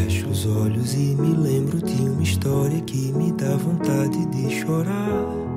[0.00, 5.49] fecho os olhos e me lembro de uma história que me dá vontade de chorar.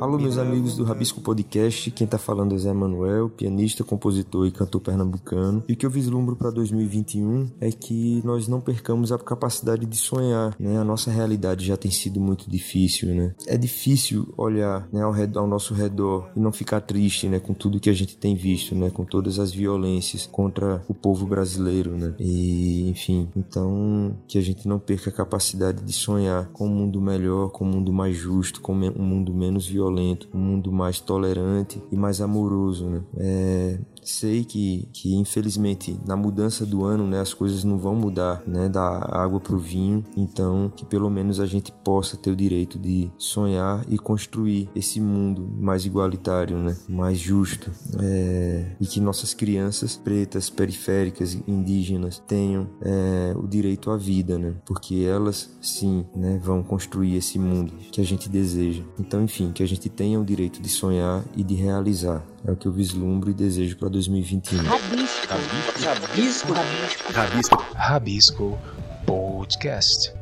[0.00, 1.90] Alô, meus amigos do Rabisco Podcast.
[1.90, 5.62] Quem tá falando é Zé Manuel, pianista, compositor e cantor pernambucano.
[5.68, 9.96] E o que eu vislumbro para 2021 é que nós não percamos a capacidade de
[9.98, 10.78] sonhar, né?
[10.78, 13.34] A nossa realidade já tem sido muito difícil, né?
[13.46, 17.38] É difícil olhar né, ao, redor, ao nosso redor e não ficar triste, né?
[17.38, 18.88] Com tudo que a gente tem visto, né?
[18.88, 22.14] Com todas as violências contra o povo brasileiro, né?
[22.18, 27.02] E, enfim, então que a gente não perca a capacidade de sonhar com um mundo
[27.02, 31.00] melhor, com um mundo mais justo, com um mundo menos violento violento, um mundo mais
[31.00, 33.02] tolerante e mais amoroso, né?
[33.16, 38.42] É, sei que, que infelizmente na mudança do ano né, as coisas não vão mudar
[38.46, 40.04] né, da água para o vinho.
[40.16, 45.00] Então que pelo menos a gente possa ter o direito de sonhar e construir esse
[45.00, 47.70] mundo mais igualitário né, mais justo.
[48.00, 54.54] É, e que nossas crianças pretas periféricas indígenas tenham é, o direito à vida né,
[54.64, 58.82] porque elas sim né, vão construir esse mundo que a gente deseja.
[58.98, 62.56] Então enfim que a gente tenha o direito de sonhar e de realizar é o
[62.56, 64.62] que eu vislumbro e desejo para 2021.
[64.62, 65.26] Rabisco.
[65.28, 66.52] Rabisco.
[66.52, 67.12] Rabisco.
[67.12, 67.66] Rabisco.
[67.74, 68.58] Rabisco
[69.06, 70.19] Podcast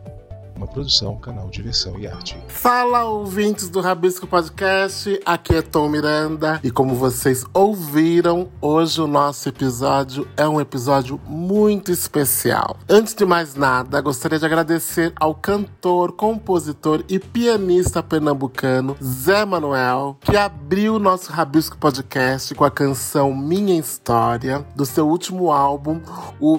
[0.59, 2.37] uma produção, canal Diversão e Arte.
[2.49, 9.07] Fala, ouvintes do Rabisco Podcast, aqui é Tom Miranda e como vocês ouviram, hoje o
[9.07, 12.77] nosso episódio é um episódio muito especial.
[12.89, 20.17] Antes de mais nada, gostaria de agradecer ao cantor, compositor e pianista pernambucano Zé Manuel,
[20.21, 26.01] que abriu o nosso Rabisco Podcast com a canção Minha História, do seu último álbum,
[26.41, 26.59] o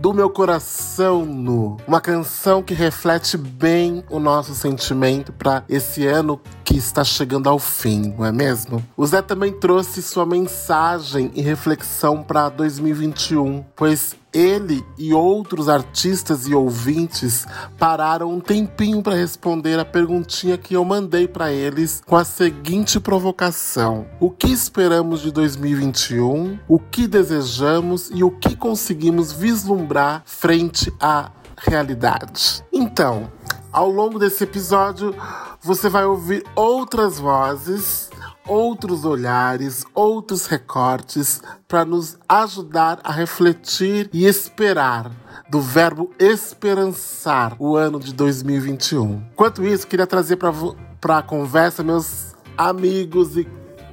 [0.00, 1.76] do meu coração nu.
[1.86, 7.58] Uma canção que reflete bem o nosso sentimento para esse ano que está chegando ao
[7.58, 8.84] fim, não é mesmo?
[8.96, 16.46] O Zé também trouxe sua mensagem e reflexão para 2021, pois ele e outros artistas
[16.46, 17.46] e ouvintes
[17.78, 23.00] pararam um tempinho para responder a perguntinha que eu mandei para eles com a seguinte
[23.00, 26.58] provocação: O que esperamos de 2021?
[26.68, 32.64] O que desejamos e o que conseguimos vislumbrar frente à realidade?
[32.72, 33.30] Então,
[33.72, 35.14] ao longo desse episódio,
[35.60, 38.07] você vai ouvir outras vozes
[38.48, 45.10] outros olhares, outros recortes para nos ajudar a refletir e esperar
[45.50, 49.22] do verbo esperançar o ano de 2021.
[49.32, 53.46] Enquanto isso, queria trazer para a conversa meus amigos e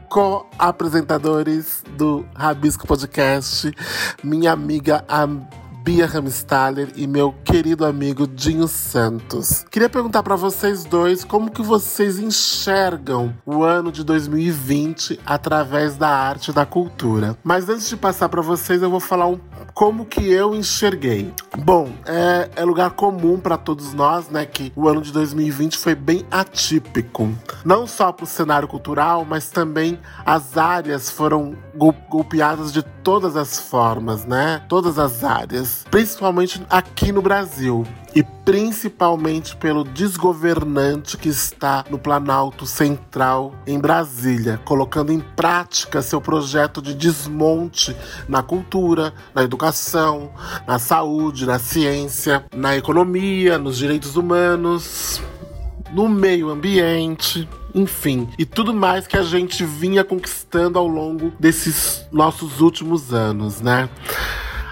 [0.09, 3.72] co-apresentadores do Rabisco Podcast,
[4.23, 5.03] minha amiga
[5.85, 9.63] Bia Ramstaller e meu querido amigo Dinho Santos.
[9.69, 16.09] Queria perguntar para vocês dois como que vocês enxergam o ano de 2020 através da
[16.09, 17.38] arte e da cultura.
[17.44, 19.40] Mas antes de passar para vocês, eu vou falar um
[19.75, 21.31] como que eu enxerguei.
[21.59, 25.94] Bom, é, é lugar comum para todos nós, né, que o ano de 2020 foi
[25.94, 27.29] bem atípico.
[27.63, 31.56] Não só para o cenário cultural, mas também as áreas foram
[32.09, 34.63] golpeadas de todas as formas, né?
[34.69, 42.66] Todas as áreas, principalmente aqui no Brasil e principalmente pelo desgovernante que está no Planalto
[42.66, 47.96] Central em Brasília, colocando em prática seu projeto de desmonte
[48.30, 50.31] na cultura, na educação,
[50.66, 55.22] na saúde, na ciência, na economia, nos direitos humanos,
[55.91, 62.06] no meio ambiente enfim, e tudo mais que a gente vinha conquistando ao longo desses
[62.09, 63.90] nossos últimos anos, né?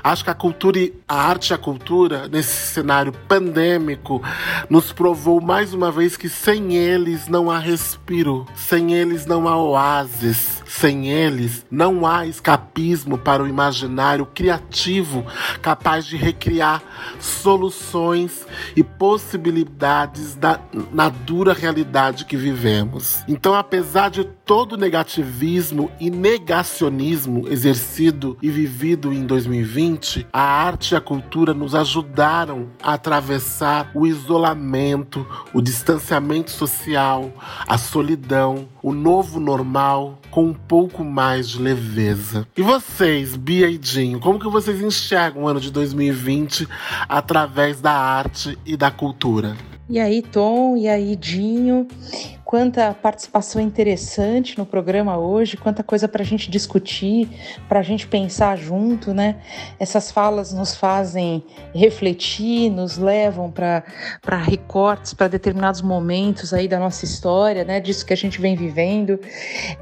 [0.03, 4.21] Acho que a cultura e a arte e a cultura, nesse cenário pandêmico,
[4.69, 9.55] nos provou mais uma vez que sem eles não há respiro, sem eles não há
[9.55, 15.25] oásis, sem eles não há escapismo para o imaginário criativo
[15.61, 16.83] capaz de recriar
[17.17, 20.59] soluções e possibilidades da,
[20.91, 23.23] na dura realidade que vivemos.
[23.25, 30.93] Então, apesar de todo o negativismo e negacionismo exercido e vivido em 2020, a arte
[30.93, 37.31] e a cultura nos ajudaram a atravessar o isolamento, o distanciamento social,
[37.67, 42.47] a solidão, o novo normal com um pouco mais de leveza.
[42.57, 46.67] E vocês, Bia e Dinho, como que vocês enxergam o ano de 2020
[47.07, 49.55] através da arte e da cultura?
[49.89, 51.87] E aí, Tom, e aí, Dinho
[52.53, 57.27] quanta participação interessante no programa hoje, quanta coisa para a gente discutir,
[57.67, 59.37] para a gente pensar junto, né?
[59.79, 67.05] Essas falas nos fazem refletir, nos levam para recortes, para determinados momentos aí da nossa
[67.05, 67.79] história, né?
[67.79, 69.19] Disso que a gente vem vivendo.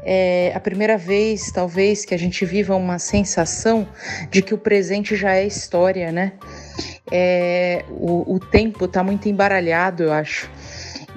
[0.02, 3.86] É a primeira vez, talvez, que a gente viva uma sensação
[4.30, 6.32] de que o presente já é história, né?
[7.12, 10.50] É, o, o tempo está muito embaralhado, eu acho.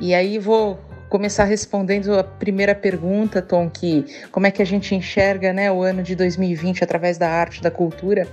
[0.01, 4.95] E aí vou começar respondendo a primeira pergunta, Tom, que como é que a gente
[4.95, 8.27] enxerga né, o ano de 2020 através da arte, da cultura.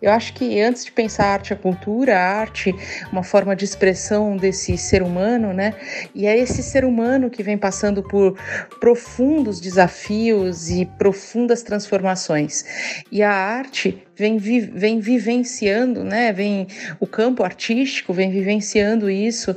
[0.00, 2.74] Eu acho que antes de pensar a arte a cultura, a arte
[3.12, 5.74] uma forma de expressão desse ser humano, né?
[6.14, 8.36] E é esse ser humano que vem passando por
[8.80, 12.64] profundos desafios e profundas transformações.
[13.10, 16.32] E a arte vem, vi, vem vivenciando, né?
[16.32, 16.66] Vem
[16.98, 19.54] o campo artístico vem vivenciando isso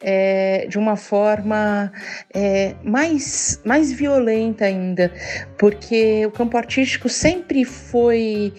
[0.00, 1.92] é, de uma forma
[2.32, 5.12] é, mais, mais violenta ainda,
[5.58, 8.52] porque o campo artístico sempre foi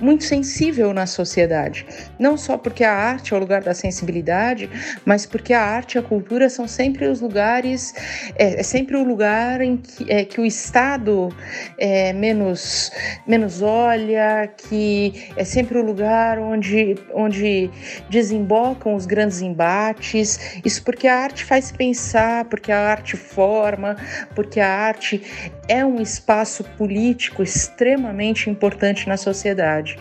[0.00, 1.84] muito sensível na sociedade.
[2.18, 4.70] Não só porque a arte é o lugar da sensibilidade,
[5.04, 7.92] mas porque a arte e a cultura são sempre os lugares,
[8.36, 11.34] é, é sempre o lugar em que, é, que o Estado
[11.78, 12.92] é, menos,
[13.26, 14.99] menos olha, que
[15.36, 17.70] é sempre o lugar onde, onde
[18.08, 20.60] desembocam os grandes embates.
[20.64, 23.96] Isso porque a arte faz pensar, porque a arte forma,
[24.34, 25.22] porque a arte
[25.70, 29.96] é um espaço político extremamente importante na sociedade.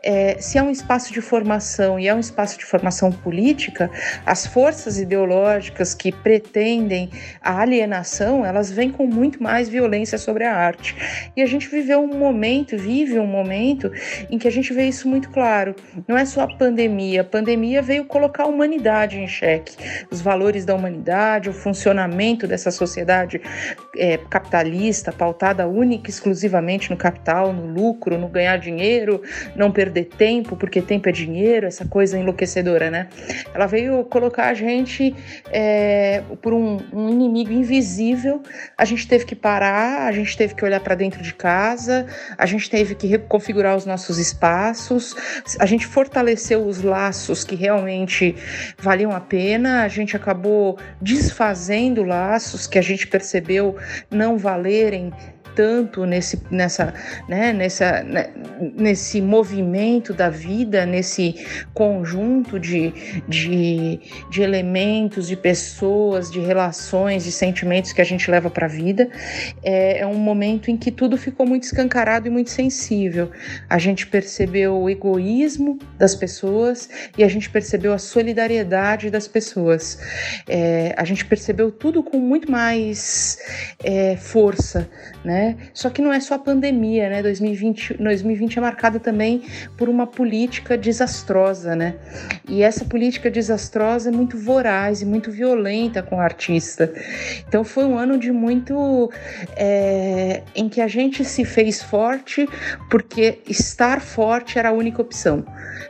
[0.00, 3.90] É, se é um espaço de formação e é um espaço de formação política,
[4.24, 7.10] as forças ideológicas que pretendem
[7.42, 10.94] a alienação, elas vêm com muito mais violência sobre a arte.
[11.36, 13.90] E a gente viveu um momento, vive um momento
[14.30, 15.74] em que a gente vê isso muito claro.
[16.06, 17.22] Não é só a pandemia.
[17.22, 19.76] A pandemia veio colocar a humanidade em xeque,
[20.12, 23.40] os valores da humanidade, o funcionamento dessa sociedade
[23.96, 29.22] é, capitalista, pautada única e exclusivamente no capital, no lucro, no ganhar dinheiro,
[29.54, 33.08] não perder tempo, porque tempo é dinheiro, essa coisa enlouquecedora, né?
[33.54, 35.14] Ela veio colocar a gente
[35.50, 38.42] é, por um, um inimigo invisível.
[38.76, 42.06] A gente teve que parar, a gente teve que olhar para dentro de casa,
[42.36, 45.14] a gente teve que reconfigurar os nossos espaços,
[45.58, 48.34] a gente fortaleceu os laços que realmente
[48.78, 53.76] valiam a pena, a gente acabou desfazendo laços que a gente percebeu
[54.10, 56.94] não valerem think tanto nesse, nessa,
[57.28, 58.30] né, nessa, né,
[58.76, 61.34] nesse movimento da vida, nesse
[61.74, 62.92] conjunto de,
[63.26, 63.98] de,
[64.30, 69.10] de elementos, de pessoas, de relações, de sentimentos que a gente leva para a vida.
[69.60, 73.28] É, é um momento em que tudo ficou muito escancarado e muito sensível.
[73.68, 76.88] A gente percebeu o egoísmo das pessoas
[77.18, 79.98] e a gente percebeu a solidariedade das pessoas.
[80.46, 83.38] É, a gente percebeu tudo com muito mais
[83.82, 84.88] é, força,
[85.24, 85.47] né?
[85.72, 87.22] Só que não é só a pandemia, né?
[87.22, 89.42] 2020, 2020 é marcado também
[89.76, 91.94] por uma política desastrosa, né?
[92.48, 96.92] E essa política desastrosa é muito voraz e muito violenta com o artista.
[97.46, 99.10] Então foi um ano de muito
[99.56, 102.48] é, em que a gente se fez forte
[102.90, 105.44] porque estar forte era a única opção,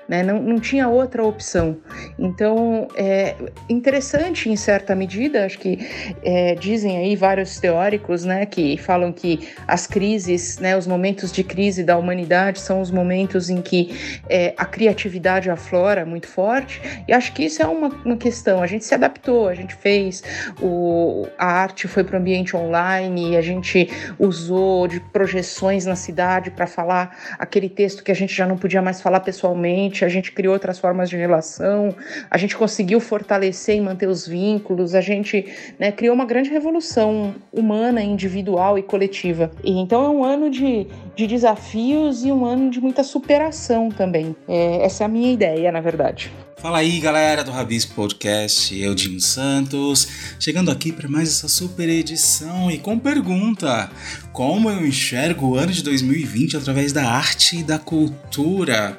[0.08, 0.22] né?
[0.22, 1.78] Não, não tinha outra opção.
[2.18, 3.34] Então é
[3.68, 5.78] interessante em certa medida, acho que
[6.22, 11.42] é, dizem aí vários teóricos, né, que falam que as crises, né, os momentos de
[11.44, 16.80] crise da humanidade são os momentos em que é, a criatividade aflora muito forte.
[17.06, 18.62] E acho que isso é uma, uma questão.
[18.62, 20.22] A gente se adaptou, a gente fez,
[20.60, 23.88] o, a arte foi para o ambiente online, a gente
[24.18, 28.82] usou de projeções na cidade para falar aquele texto que a gente já não podia
[28.82, 31.94] mais falar pessoalmente, a gente criou outras formas de relação,
[32.30, 35.46] a gente conseguiu fortalecer e manter os vínculos, a gente
[35.78, 39.27] né, criou uma grande revolução humana, individual e coletiva
[39.64, 44.34] e então é um ano de, de desafios e um ano de muita superação também.
[44.48, 46.32] É, essa é a minha ideia, na verdade.
[46.60, 50.08] Fala aí, galera do Rabisco Podcast, eu, Dinho Santos,
[50.40, 53.88] chegando aqui para mais essa super edição e com pergunta:
[54.32, 58.98] Como eu enxergo o ano de 2020 através da arte e da cultura?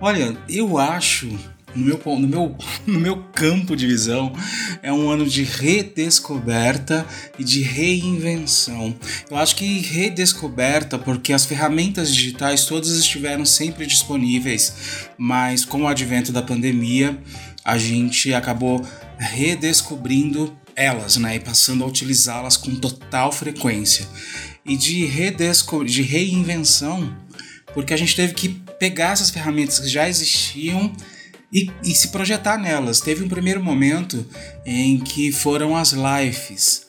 [0.00, 1.28] Olha, eu acho
[1.74, 4.32] no meu, no, meu, no meu campo de visão,
[4.82, 7.06] é um ano de redescoberta
[7.38, 8.94] e de reinvenção.
[9.30, 15.88] Eu acho que redescoberta porque as ferramentas digitais todas estiveram sempre disponíveis, mas com o
[15.88, 17.18] advento da pandemia,
[17.64, 18.84] a gente acabou
[19.18, 24.06] redescobrindo elas, né, e passando a utilizá-las com total frequência.
[24.64, 25.06] E de,
[25.86, 27.14] de reinvenção,
[27.74, 28.48] porque a gente teve que
[28.78, 30.92] pegar essas ferramentas que já existiam
[31.52, 33.00] e, e se projetar nelas.
[33.00, 34.26] Teve um primeiro momento
[34.64, 36.86] em que foram as lives.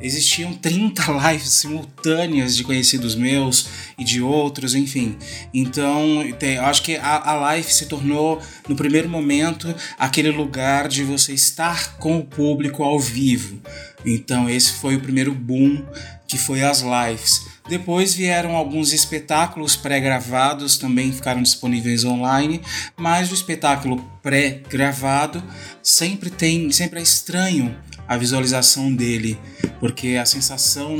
[0.00, 3.68] Existiam 30 lives simultâneas de conhecidos meus
[3.98, 5.16] e de outros, enfim.
[5.54, 11.02] Então, eu acho que a, a live se tornou, no primeiro momento, aquele lugar de
[11.02, 13.60] você estar com o público ao vivo.
[14.04, 15.82] Então, esse foi o primeiro boom
[16.26, 17.46] que foi as lives.
[17.68, 22.60] Depois vieram alguns espetáculos pré-gravados, também ficaram disponíveis online,
[22.96, 25.42] mas o espetáculo pré-gravado
[25.82, 29.38] sempre tem, sempre é estranho a visualização dele,
[29.80, 30.96] porque a sensação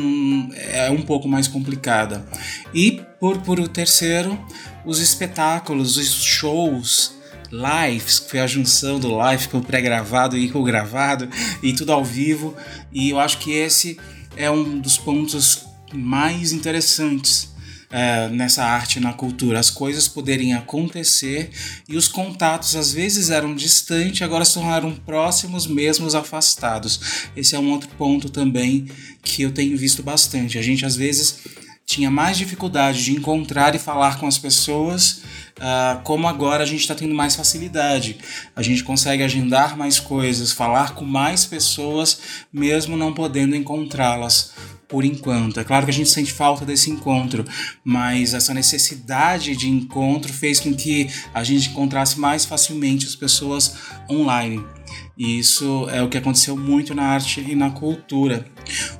[0.56, 2.26] é um pouco mais complicada.
[2.74, 4.38] E por, por o terceiro,
[4.84, 7.14] os espetáculos, os shows
[7.50, 11.28] lives, que foi a junção do live com o pré-gravado e com o gravado
[11.62, 12.56] e tudo ao vivo.
[12.92, 13.98] E eu acho que esse
[14.36, 17.54] é um dos pontos mais interessantes
[17.90, 19.58] é, nessa arte na cultura.
[19.58, 21.50] As coisas poderem acontecer
[21.88, 27.28] e os contatos às vezes eram distantes, agora se tornaram próximos, mesmo afastados.
[27.36, 28.86] Esse é um outro ponto também
[29.22, 30.58] que eu tenho visto bastante.
[30.58, 31.38] A gente às vezes
[31.86, 35.22] tinha mais dificuldade de encontrar e falar com as pessoas,
[35.58, 38.18] uh, como agora a gente está tendo mais facilidade.
[38.56, 42.18] A gente consegue agendar mais coisas, falar com mais pessoas,
[42.52, 44.52] mesmo não podendo encontrá-las
[44.88, 45.60] por enquanto.
[45.60, 47.44] É claro que a gente sente falta desse encontro,
[47.84, 53.76] mas essa necessidade de encontro fez com que a gente encontrasse mais facilmente as pessoas
[54.10, 54.75] online.
[55.16, 58.46] E isso é o que aconteceu muito na arte e na cultura.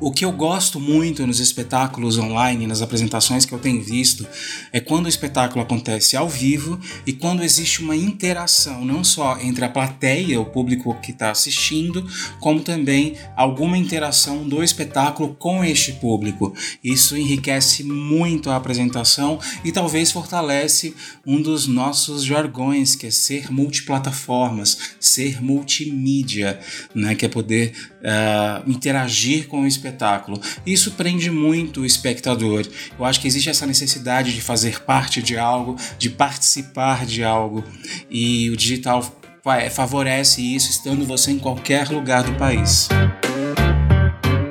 [0.00, 4.26] O que eu gosto muito nos espetáculos online, nas apresentações que eu tenho visto,
[4.72, 9.64] é quando o espetáculo acontece ao vivo e quando existe uma interação, não só entre
[9.64, 12.06] a plateia, o público que está assistindo,
[12.40, 16.54] como também alguma interação do espetáculo com este público.
[16.82, 20.94] Isso enriquece muito a apresentação e talvez fortalece
[21.26, 26.05] um dos nossos jargões, que é ser multiplataformas, ser multimídia,
[26.94, 27.14] né?
[27.14, 30.40] que é poder uh, interagir com o espetáculo.
[30.64, 32.66] Isso prende muito o espectador.
[32.98, 37.64] Eu acho que existe essa necessidade de fazer parte de algo, de participar de algo,
[38.10, 39.02] e o digital
[39.70, 42.88] favorece isso, estando você em qualquer lugar do país.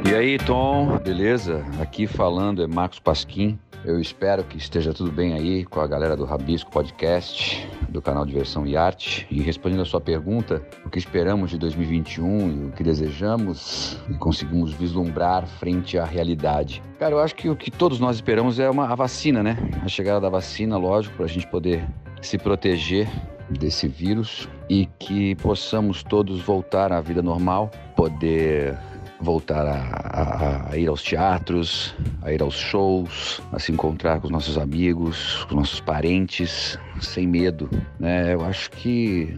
[0.09, 1.65] E aí, Tom, beleza?
[1.81, 3.59] Aqui falando é Marcos Pasquim.
[3.85, 8.25] Eu espero que esteja tudo bem aí com a galera do Rabisco Podcast, do canal
[8.25, 9.27] Diversão e Arte.
[9.29, 14.15] E respondendo a sua pergunta, o que esperamos de 2021 e o que desejamos e
[14.15, 16.81] conseguimos vislumbrar frente à realidade.
[16.97, 19.55] Cara, eu acho que o que todos nós esperamos é uma, a vacina, né?
[19.83, 21.87] A chegada da vacina, lógico, para a gente poder
[22.23, 23.07] se proteger
[23.51, 28.75] desse vírus e que possamos todos voltar à vida normal, poder
[29.19, 34.27] voltar a, a, a, ir aos teatros, a ir aos shows, a se encontrar com
[34.27, 37.69] os nossos amigos, com os nossos parentes, sem medo.
[37.99, 38.33] Né?
[38.33, 39.37] Eu acho que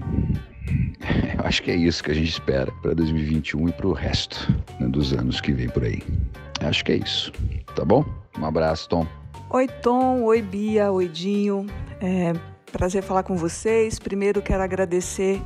[1.38, 4.51] eu acho que é isso que a gente espera para 2021 e para o resto
[4.79, 6.01] né, dos anos que vem por aí.
[6.62, 7.31] Acho que é isso.
[7.75, 8.03] Tá bom?
[8.39, 9.07] Um abraço, Tom.
[9.50, 10.24] Oi, Tom.
[10.24, 10.91] Oi, Bia.
[10.91, 11.65] Oi, Dinho.
[12.01, 12.34] É
[12.72, 13.98] prazer falar com vocês.
[14.00, 15.41] Primeiro, quero agradecer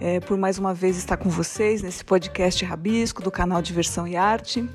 [0.00, 4.16] é, por mais uma vez estar com vocês nesse podcast Rabisco do canal Diversão e
[4.16, 4.68] Arte.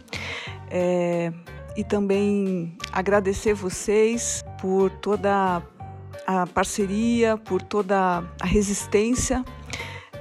[0.69, 1.31] É,
[1.75, 5.61] e também agradecer vocês por toda
[6.27, 9.43] a parceria, por toda a resistência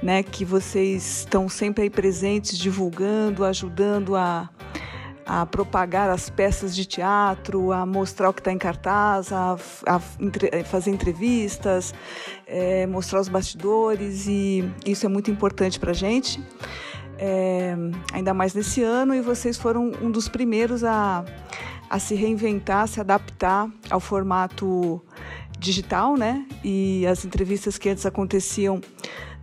[0.01, 4.49] né, que vocês estão sempre aí presentes, divulgando, ajudando a
[5.29, 9.55] a propagar as peças de teatro, a mostrar o que está em cartaz, a,
[9.85, 11.93] a entre, fazer entrevistas,
[12.47, 16.43] é, mostrar os bastidores e isso é muito importante para a gente,
[17.19, 17.75] é,
[18.11, 21.23] ainda mais nesse ano e vocês foram um dos primeiros a,
[21.87, 24.99] a se reinventar, se adaptar ao formato
[25.59, 26.43] digital, né?
[26.63, 28.81] E as entrevistas que antes aconteciam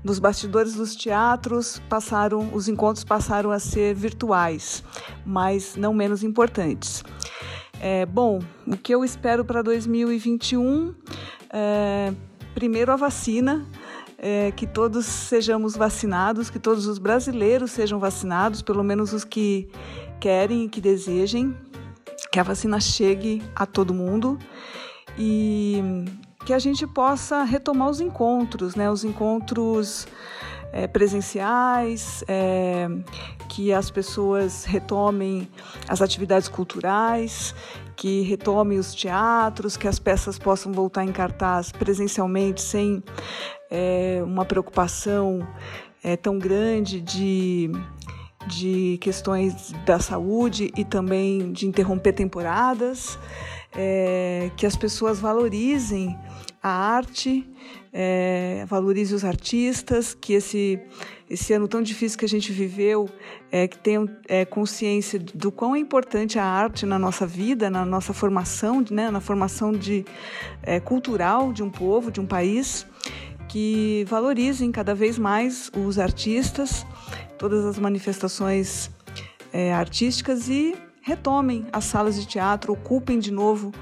[0.07, 4.85] nos bastidores dos teatros passaram, os encontros passaram a ser virtuais,
[5.25, 7.03] mas não menos importantes.
[7.81, 10.95] É, bom, o que eu espero para 2021
[11.53, 12.13] é,
[12.55, 13.67] primeiro a vacina,
[14.17, 19.69] é, que todos sejamos vacinados, que todos os brasileiros sejam vacinados, pelo menos os que
[20.21, 21.53] querem e que desejem,
[22.31, 24.39] que a vacina chegue a todo mundo
[25.19, 25.83] e
[26.47, 28.89] que a gente possa retomar os encontros, né?
[28.89, 30.07] Os encontros
[30.73, 32.87] é, presenciais, é,
[33.49, 35.49] que as pessoas retomem
[35.89, 37.53] as atividades culturais,
[37.97, 43.03] que retomem os teatros, que as peças possam voltar em cartaz presencialmente sem
[43.69, 45.45] é, uma preocupação
[46.05, 47.73] é, tão grande de
[48.47, 53.19] de questões da saúde e também de interromper temporadas,
[53.77, 56.17] é, que as pessoas valorizem
[56.67, 57.49] a arte,
[57.93, 60.81] é, valorize os artistas, que esse,
[61.31, 63.09] esse ano tão difícil que a gente viveu,
[63.53, 67.85] é, que tenham é, consciência do quão é importante a arte na nossa vida, na
[67.85, 70.05] nossa formação, né, na formação de,
[70.61, 72.85] é, cultural de um povo, de um país,
[73.49, 76.85] que valorizem cada vez mais os artistas,
[77.39, 78.91] todas as manifestações
[79.53, 83.73] é, artísticas e retomem as salas de teatro, ocupem de novo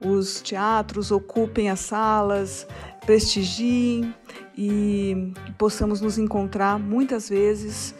[0.00, 2.66] os teatros, ocupem as salas,
[3.04, 4.14] prestigiem
[4.56, 7.94] e possamos nos encontrar muitas vezes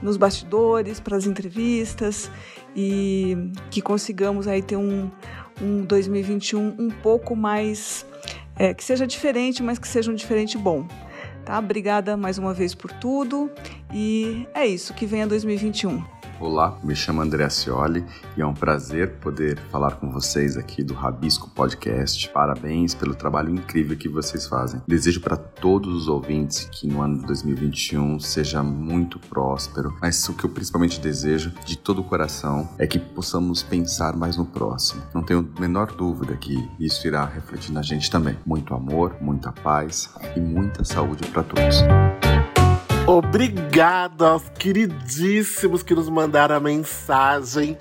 [0.00, 2.30] nos bastidores, para as entrevistas
[2.74, 5.10] e que consigamos aí ter um,
[5.60, 8.04] um 2021 um pouco mais
[8.58, 10.86] é, que seja diferente, mas que seja um diferente bom.
[11.44, 11.58] Tá?
[11.58, 13.50] Obrigada mais uma vez por tudo
[13.92, 16.11] e é isso, que venha 2021.
[16.42, 18.04] Olá, me chamo André Cioli
[18.36, 22.28] e é um prazer poder falar com vocês aqui do Rabisco Podcast.
[22.30, 24.82] Parabéns pelo trabalho incrível que vocês fazem.
[24.84, 30.34] Desejo para todos os ouvintes que no ano de 2021 seja muito próspero, mas o
[30.34, 35.00] que eu principalmente desejo de todo o coração é que possamos pensar mais no próximo.
[35.14, 38.36] Não tenho a menor dúvida que isso irá refletir na gente também.
[38.44, 41.76] Muito amor, muita paz e muita saúde para todos.
[43.12, 47.76] Obrigado aos queridíssimos que nos mandaram a mensagem.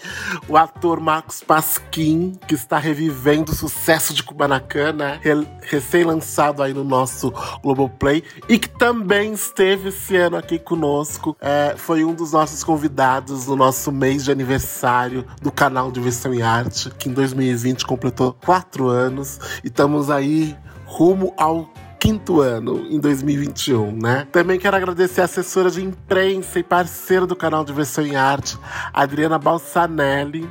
[0.45, 5.21] O ator Marcos Pasquim, que está revivendo o sucesso de Kubanacan, né?
[5.61, 7.33] Recém-lançado aí no nosso
[7.63, 8.25] Globoplay.
[8.49, 11.37] E que também esteve esse ano aqui conosco.
[11.39, 16.41] É, foi um dos nossos convidados no nosso mês de aniversário do canal Diversão e
[16.41, 19.39] Arte, que em 2020 completou quatro anos.
[19.63, 21.71] E estamos aí rumo ao
[22.01, 24.27] quinto ano em 2021, né?
[24.31, 28.57] Também quero agradecer a assessora de imprensa e parceira do canal Diversão em Arte,
[28.91, 30.49] Adriana Balsanelli,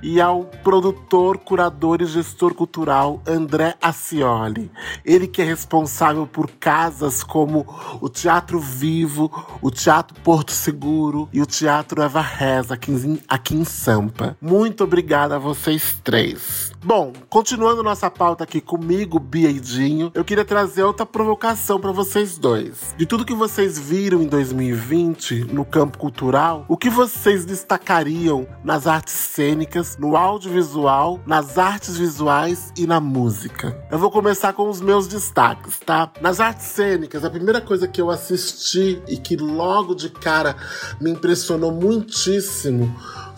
[0.00, 4.70] e ao produtor, curador e gestor cultural André Acioli.
[5.04, 7.66] Ele que é responsável por casas como
[8.00, 13.56] o Teatro Vivo, o Teatro Porto Seguro e o Teatro Eva Reza aqui em, aqui
[13.56, 14.36] em Sampa.
[14.40, 16.72] Muito obrigada a vocês três.
[16.84, 21.90] Bom, continuando nossa pauta aqui comigo, Bia e Dinho, eu queria trazer outra provocação para
[21.90, 22.94] vocês dois.
[22.96, 28.86] De tudo que vocês viram em 2020 no campo cultural, o que vocês destacariam nas
[28.86, 33.76] artes cênicas, no audiovisual, nas artes visuais e na música?
[33.90, 36.12] Eu vou começar com os meus destaques, tá?
[36.20, 40.54] Nas artes cênicas, a primeira coisa que eu assisti e que logo de cara
[41.00, 42.94] me impressionou muitíssimo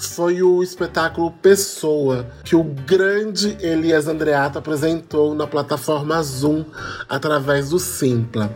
[0.09, 6.65] foi o espetáculo Pessoa, que o grande Elias Andreato apresentou na plataforma Zoom
[7.09, 8.51] através do Simpla.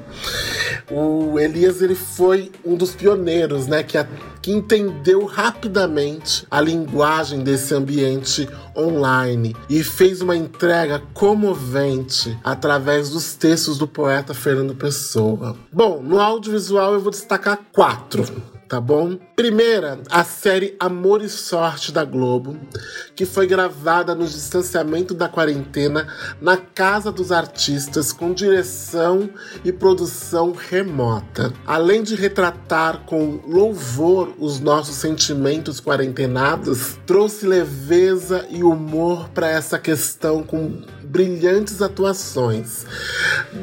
[0.91, 4.07] O Elias ele foi um dos pioneiros, né, que, a,
[4.41, 13.35] que entendeu rapidamente a linguagem desse ambiente online e fez uma entrega comovente através dos
[13.35, 15.57] textos do poeta Fernando Pessoa.
[15.73, 18.25] Bom, no audiovisual eu vou destacar quatro
[18.69, 19.19] tá bom?
[19.37, 22.59] Primeira, a série Amor e Sorte da Globo,
[23.15, 26.07] que foi gravada no distanciamento da quarentena
[26.41, 29.29] na casa dos artistas com direção
[29.65, 31.53] e produção remota.
[31.67, 39.79] Além de retratar com louvor os nossos sentimentos quarentenados, trouxe leveza e humor para essa
[39.79, 40.83] questão com
[41.15, 42.85] brilhantes atuações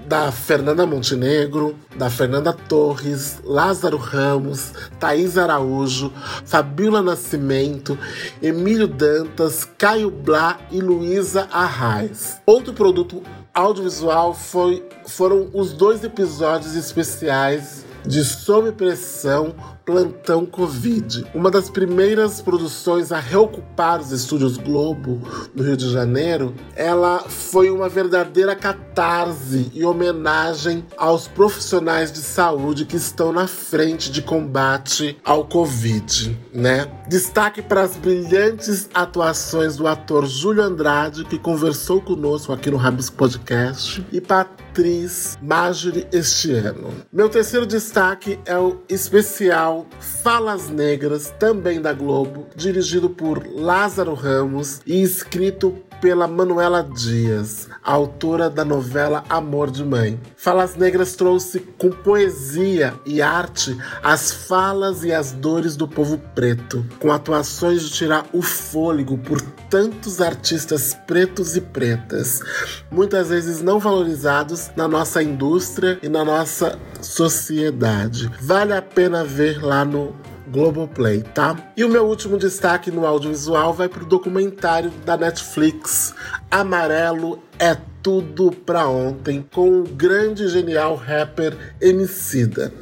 [0.07, 6.13] da Fernanda Montenegro, da Fernanda Torres, Lázaro Ramos, Thaís Araújo,
[6.45, 7.99] Fabíola Nascimento,
[8.41, 12.37] Emílio Dantas, Caio Blá e Luísa Arraes.
[12.45, 13.21] Outro produto
[13.53, 19.53] audiovisual foi, foram os dois episódios especiais de Sob Pressão
[19.85, 25.21] Plantão Covid, uma das primeiras produções a reocupar os estúdios Globo
[25.55, 32.85] no Rio de Janeiro, ela foi uma verdadeira catarse e homenagem aos profissionais de saúde
[32.85, 36.87] que estão na frente de combate ao Covid, né?
[37.07, 43.15] Destaque para as brilhantes atuações do ator Júlio Andrade, que conversou conosco aqui no Rabisco
[43.15, 46.93] Podcast, e para atriz Marjorie este ano.
[47.11, 54.79] Meu terceiro destaque é o especial Falas Negras, também da Globo, dirigido por Lázaro Ramos
[54.85, 60.19] e escrito pela Manuela Dias, autora da novela Amor de Mãe.
[60.35, 66.83] Falas Negras trouxe com poesia e arte as falas e as dores do povo preto,
[66.99, 72.41] com atuações de tirar o fôlego por tantos artistas pretos e pretas,
[72.89, 78.29] muitas vezes não valorizados na nossa indústria e na nossa sociedade.
[78.41, 80.15] Vale a pena ver lá no
[80.51, 81.71] Globoplay, tá?
[81.77, 86.13] E o meu último destaque no audiovisual vai pro documentário da Netflix,
[86.49, 92.73] Amarelo é tudo pra ontem, com o grande genial rapper Emicida.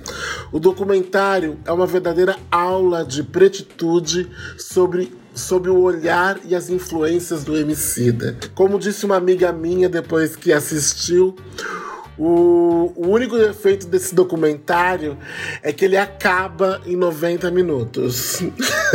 [0.51, 7.45] O documentário é uma verdadeira aula de pretitude sobre sobre o olhar e as influências
[7.45, 8.37] do Emicida.
[8.53, 11.35] Como disse uma amiga minha depois que assistiu,
[12.19, 15.17] O, o único defeito desse documentário
[15.63, 18.43] é que ele acaba em 90 minutos.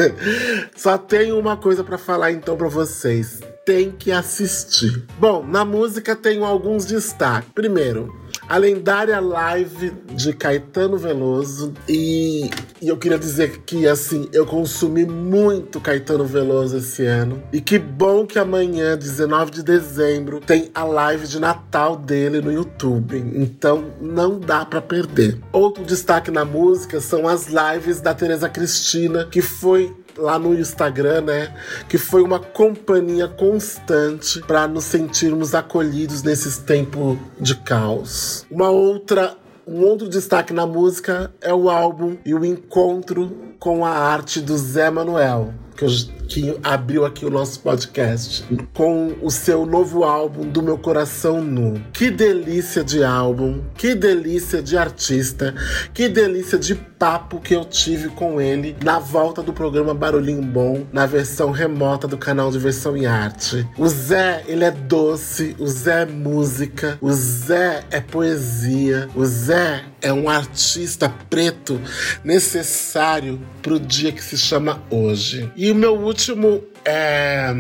[0.77, 5.05] Só tenho uma coisa para falar então para vocês tem que assistir.
[5.19, 7.51] Bom, na música tenho alguns destaques.
[7.55, 8.15] Primeiro,
[8.49, 11.73] a lendária live de Caetano Veloso.
[11.89, 17.43] E, e, eu queria dizer que, assim, eu consumi muito Caetano Veloso esse ano.
[17.53, 22.53] E que bom que amanhã, 19 de dezembro, tem a live de Natal dele no
[22.53, 23.17] YouTube.
[23.35, 25.39] Então não dá para perder.
[25.53, 31.23] Outro destaque na música são as lives da Teresa Cristina, que foi lá no Instagram,
[31.23, 31.55] né?
[31.89, 38.47] Que foi uma companhia constante para nos sentirmos acolhidos nesses tempos de caos.
[38.51, 43.89] Uma outra um outro destaque na música é o álbum e o encontro com a
[43.89, 45.89] arte do Zé Manuel, que eu
[46.29, 51.81] que abriu aqui o nosso podcast com o seu novo álbum Do Meu Coração Nu.
[51.93, 55.55] Que delícia de álbum, que delícia de artista,
[55.93, 60.85] que delícia de papo que eu tive com ele na volta do programa Barulhinho Bom,
[60.93, 63.67] na versão remota do canal de Versão e Arte.
[63.79, 69.85] O Zé, ele é doce, o Zé é música, o Zé é poesia, o Zé
[70.05, 71.81] é um artista preto
[72.23, 75.51] necessário pro dia que se chama hoje.
[75.57, 77.53] E o meu último é,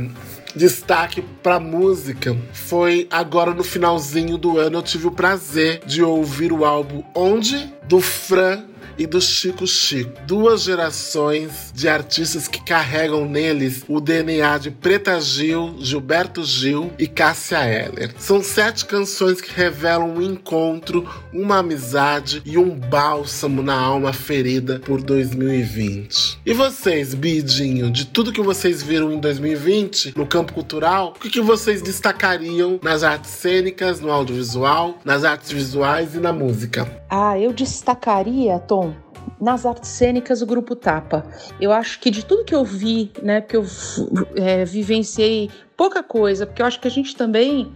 [0.54, 6.52] destaque para música foi agora no finalzinho do ano eu tive o prazer de ouvir
[6.52, 8.62] o álbum Onde do Fran
[8.98, 10.12] e do Chico Chico.
[10.26, 17.06] Duas gerações de artistas que carregam neles o DNA de Preta Gil, Gilberto Gil e
[17.06, 18.14] Cássia Eller.
[18.18, 24.80] São sete canções que revelam um encontro, uma amizade e um bálsamo na alma ferida
[24.80, 26.40] por 2020.
[26.44, 31.30] E vocês, Bidinho, de tudo que vocês viram em 2020 no campo cultural, o que,
[31.30, 37.02] que vocês destacariam nas artes cênicas, no audiovisual, nas artes visuais e na música?
[37.08, 38.83] Ah, eu destacaria, Tom,
[39.40, 41.24] nas artes cênicas o grupo Tapa.
[41.60, 43.64] Eu acho que de tudo que eu vi, né, que eu
[44.36, 47.72] é, vivenciei pouca coisa, porque eu acho que a gente também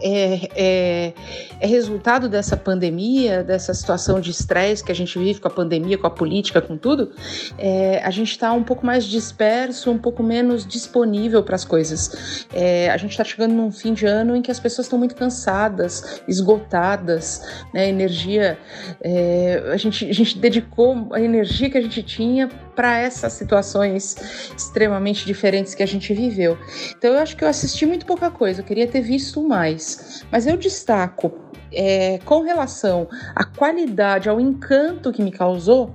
[0.00, 1.14] é, é,
[1.60, 5.98] é resultado dessa pandemia, dessa situação de estresse que a gente vive com a pandemia,
[5.98, 7.10] com a política, com tudo.
[7.58, 12.46] É, a gente está um pouco mais disperso, um pouco menos disponível para as coisas.
[12.52, 15.14] É, a gente está chegando num fim de ano em que as pessoas estão muito
[15.14, 17.42] cansadas, esgotadas,
[17.74, 17.88] né?
[17.88, 18.58] Energia.
[19.00, 24.16] É, a, gente, a gente dedicou a energia que a gente tinha para essas situações
[24.56, 26.58] extremamente diferentes que a gente viveu.
[26.96, 30.24] Então eu acho que eu assisti muito pouca coisa, eu queria ter visto mais.
[30.30, 31.32] Mas eu destaco,
[31.72, 35.94] é, com relação à qualidade, ao encanto que me causou,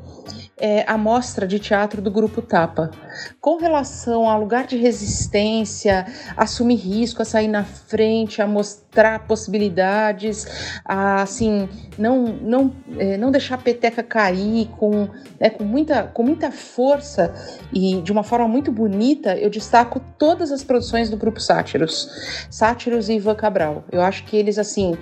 [0.57, 2.89] é, a mostra de teatro do Grupo Tapa.
[3.39, 10.45] Com relação ao lugar de resistência, assumir risco, a sair na frente, a mostrar possibilidades,
[10.83, 15.07] a assim, não, não, é, não deixar a peteca cair com,
[15.39, 17.33] né, com, muita, com muita força
[17.73, 22.09] e de uma forma muito bonita, eu destaco todas as produções do Grupo Sátiros.
[22.49, 23.83] Sátiros e Ivan Cabral.
[23.91, 24.97] Eu acho que eles, assim,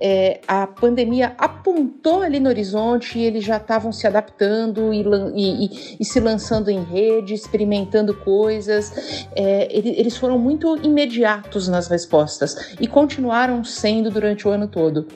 [0.00, 5.04] é, a pandemia apontou ali no horizonte e eles já estavam se adaptando e,
[5.34, 9.26] e, e, se lançando em rede, experimentando coisas.
[9.34, 15.06] É, eles foram muito imediatos nas respostas e continuaram sendo durante o ano todo.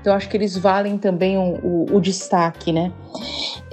[0.00, 2.92] Então acho que eles valem também o, o, o destaque, né?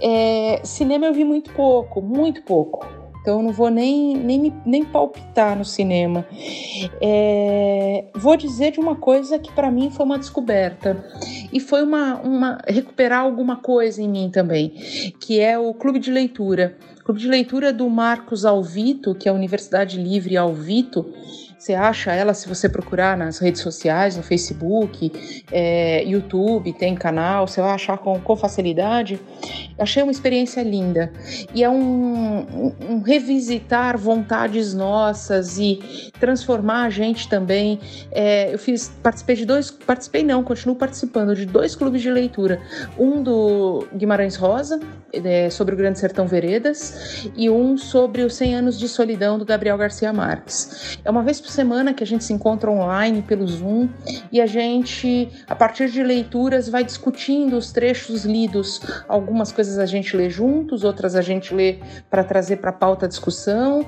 [0.02, 3.00] É, cinema eu vi muito pouco, muito pouco.
[3.22, 6.26] Então eu não vou nem, nem, nem palpitar no cinema.
[7.02, 11.06] É, vou dizer de uma coisa que para mim foi uma descoberta
[11.52, 14.70] e foi uma, uma recuperar alguma coisa em mim também,
[15.20, 16.78] que é o clube de leitura.
[17.10, 21.12] Clube de leitura do Marcos Alvito, que é a Universidade Livre Alvito,
[21.60, 27.46] você acha ela se você procurar nas redes sociais, no Facebook, é, YouTube, tem canal,
[27.46, 29.20] você vai achar com, com facilidade.
[29.78, 31.12] Achei uma experiência linda.
[31.54, 37.80] E é um, um, um revisitar vontades nossas e transformar a gente também.
[38.10, 42.62] É, eu fiz, participei de dois, participei não, continuo participando de dois clubes de leitura.
[42.98, 44.80] Um do Guimarães Rosa,
[45.12, 49.46] é, sobre o Grande Sertão Veredas, e um sobre os 100 anos de solidão do
[49.46, 50.98] Gabriel Garcia Marques.
[51.04, 53.90] É uma vez por semana que a gente se encontra online pelo Zoom
[54.32, 58.82] e a gente, a partir de leituras, vai discutindo os trechos lidos.
[59.08, 63.06] Algumas coisas a gente lê juntos, outras a gente lê para trazer para a pauta
[63.06, 63.86] a discussão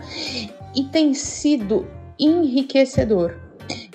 [0.75, 1.87] e tem sido
[2.19, 3.35] enriquecedor.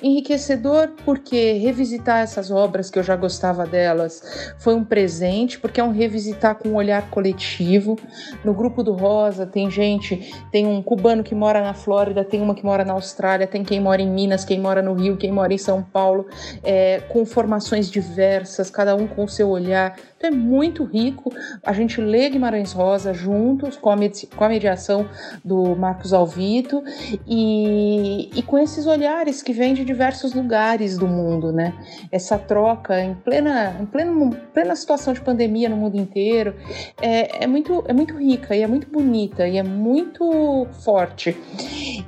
[0.03, 5.85] Enriquecedor porque revisitar essas obras que eu já gostava delas foi um presente, porque é
[5.85, 7.99] um revisitar com um olhar coletivo.
[8.45, 12.55] No grupo do Rosa tem gente, tem um cubano que mora na Flórida, tem uma
[12.55, 15.55] que mora na Austrália, tem quem mora em Minas, quem mora no Rio, quem mora
[15.55, 16.27] em São Paulo,
[16.63, 19.97] é, com formações diversas, cada um com o seu olhar.
[20.17, 21.33] Então é muito rico.
[21.63, 23.97] A gente lê Guimarães Rosa juntos com a,
[24.35, 25.09] com a mediação
[25.45, 26.83] do Marcos Alvito
[27.27, 31.73] e, e com esses olhares que vêm de diversos lugares do mundo, né?
[32.13, 36.55] Essa troca em plena, em plena, plena situação de pandemia no mundo inteiro
[37.01, 41.35] é, é, muito, é muito rica e é muito bonita e é muito forte.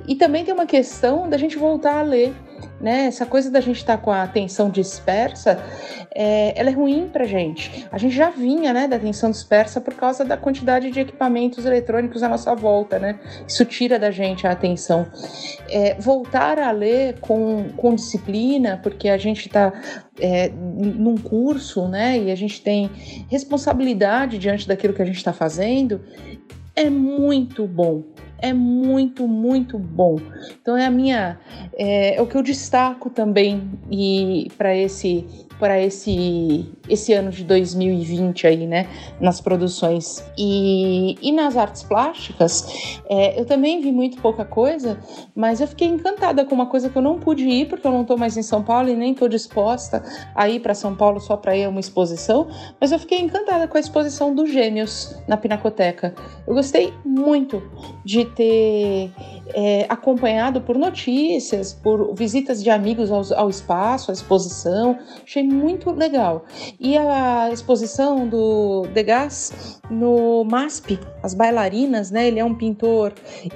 [0.07, 2.33] E também tem uma questão da gente voltar a ler
[2.79, 3.05] né?
[3.05, 5.61] Essa coisa da gente estar tá com a atenção dispersa,
[6.13, 7.87] é, ela é ruim para gente.
[7.91, 12.23] A gente já vinha, né, da atenção dispersa por causa da quantidade de equipamentos eletrônicos
[12.23, 13.19] à nossa volta, né?
[13.47, 15.05] Isso tira da gente a atenção.
[15.69, 19.73] É, voltar a ler com, com disciplina, porque a gente está
[20.19, 22.17] é, num curso, né?
[22.17, 22.89] E a gente tem
[23.29, 26.01] responsabilidade diante daquilo que a gente está fazendo,
[26.75, 28.03] é muito bom
[28.41, 30.17] é muito, muito bom.
[30.61, 31.39] Então é a minha,
[31.73, 35.25] é, é o que eu destaco também e para esse
[35.59, 38.87] para esse, esse ano de 2020 aí, né,
[39.19, 40.23] nas produções.
[40.37, 44.97] E, e nas artes plásticas, é, eu também vi muito pouca coisa,
[45.35, 48.01] mas eu fiquei encantada com uma coisa que eu não pude ir, porque eu não
[48.01, 50.01] estou mais em São Paulo e nem estou disposta
[50.33, 52.47] a ir para São Paulo só para ir a uma exposição,
[52.79, 56.15] mas eu fiquei encantada com a exposição dos Gêmeos na Pinacoteca.
[56.47, 57.61] Eu gostei muito
[58.05, 59.11] de ter
[59.53, 64.97] é, acompanhado por notícias, por visitas de amigos ao, ao espaço, à exposição.
[65.23, 66.45] Achei muito legal.
[66.79, 72.27] E a exposição do Degas no MASP, as bailarinas, né?
[72.27, 73.13] Ele é um pintor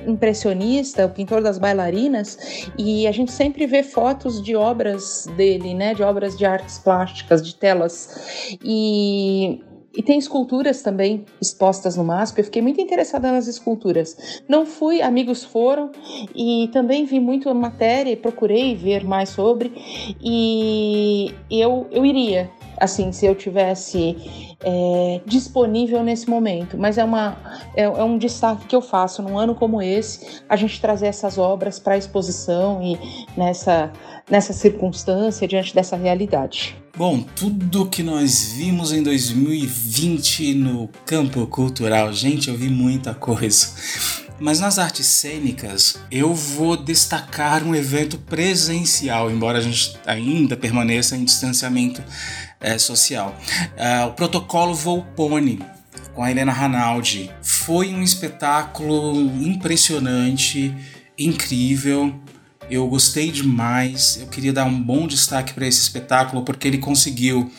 [0.07, 5.93] impressionista, o pintor das bailarinas, e a gente sempre vê fotos de obras dele, né?
[5.93, 8.57] De obras de artes plásticas, de telas.
[8.63, 9.61] E
[9.95, 12.39] e tem esculturas também expostas no MASP.
[12.39, 14.41] Eu fiquei muito interessada nas esculturas.
[14.47, 15.91] Não fui, amigos foram,
[16.35, 19.71] e também vi muito matéria e procurei ver mais sobre.
[20.21, 22.49] E eu, eu iria,
[22.83, 24.17] assim, se eu tivesse
[24.61, 26.77] é, disponível nesse momento.
[26.77, 27.37] Mas é, uma,
[27.75, 31.37] é, é, um destaque que eu faço num ano como esse, a gente trazer essas
[31.37, 32.99] obras para a exposição e
[33.37, 33.89] nessa,
[34.29, 36.75] nessa circunstância, diante dessa realidade.
[36.95, 43.67] Bom, tudo que nós vimos em 2020 no campo cultural, gente, eu vi muita coisa.
[44.39, 51.15] Mas nas artes cênicas, eu vou destacar um evento presencial, embora a gente ainda permaneça
[51.15, 52.03] em distanciamento
[52.63, 53.37] é, social.
[53.75, 55.59] É, o protocolo Volpone,
[56.15, 60.73] com a Helena Ranaldi, foi um espetáculo impressionante,
[61.19, 62.15] incrível.
[62.69, 64.17] Eu gostei demais.
[64.21, 67.51] Eu queria dar um bom destaque para esse espetáculo porque ele conseguiu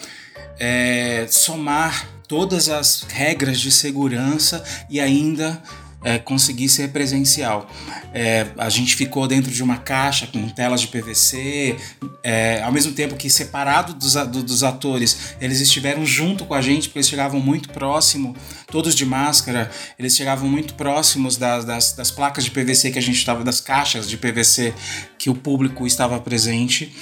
[0.58, 5.62] é, somar todas as regras de segurança e ainda
[6.04, 7.68] é, conseguir ser presencial.
[8.12, 11.76] É, a gente ficou dentro de uma caixa com telas de PVC,
[12.22, 16.60] é, ao mesmo tempo que separado dos, do, dos atores, eles estiveram junto com a
[16.60, 18.36] gente, porque eles chegavam muito próximo,
[18.70, 23.02] todos de máscara, eles chegavam muito próximos das, das, das placas de PVC que a
[23.02, 24.74] gente estava, das caixas de PVC
[25.18, 26.94] que o público estava presente.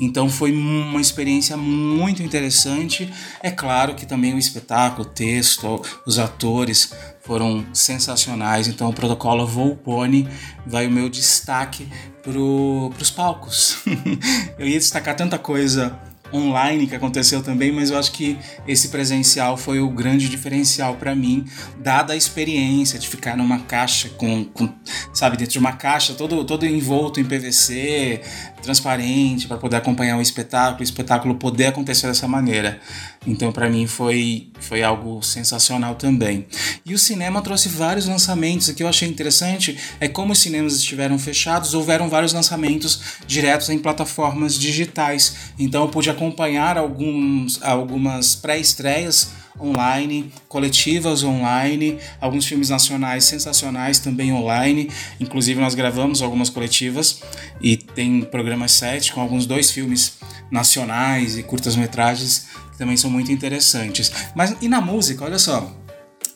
[0.00, 3.12] Então foi uma experiência muito interessante.
[3.42, 8.66] É claro que também o espetáculo, o texto, os atores foram sensacionais.
[8.66, 10.26] Então, o protocolo Volpone
[10.66, 11.86] vai o meu destaque
[12.22, 13.78] para os palcos.
[14.58, 15.96] eu ia destacar tanta coisa
[16.32, 21.14] online que aconteceu também, mas eu acho que esse presencial foi o grande diferencial para
[21.14, 21.44] mim,
[21.78, 24.72] dada a experiência de ficar numa caixa com, com,
[25.12, 28.20] sabe, dentro de uma caixa todo todo envolto em PVC,
[28.60, 32.80] transparente para poder acompanhar o espetáculo, o espetáculo poder acontecer dessa maneira.
[33.26, 36.46] Então, para mim foi foi algo sensacional também.
[36.84, 38.68] E o cinema trouxe vários lançamentos.
[38.68, 43.68] O que eu achei interessante é como os cinemas estiveram fechados, houveram vários lançamentos diretos
[43.68, 45.36] em plataformas digitais.
[45.58, 54.32] Então, eu pude acompanhar alguns algumas pré-estreias online, coletivas online, alguns filmes nacionais sensacionais também
[54.32, 54.90] online.
[55.18, 57.22] Inclusive nós gravamos algumas coletivas
[57.60, 60.18] e tem programas set com alguns dois filmes
[60.50, 64.12] nacionais e curtas-metragens que também são muito interessantes.
[64.34, 65.70] Mas e na música, olha só,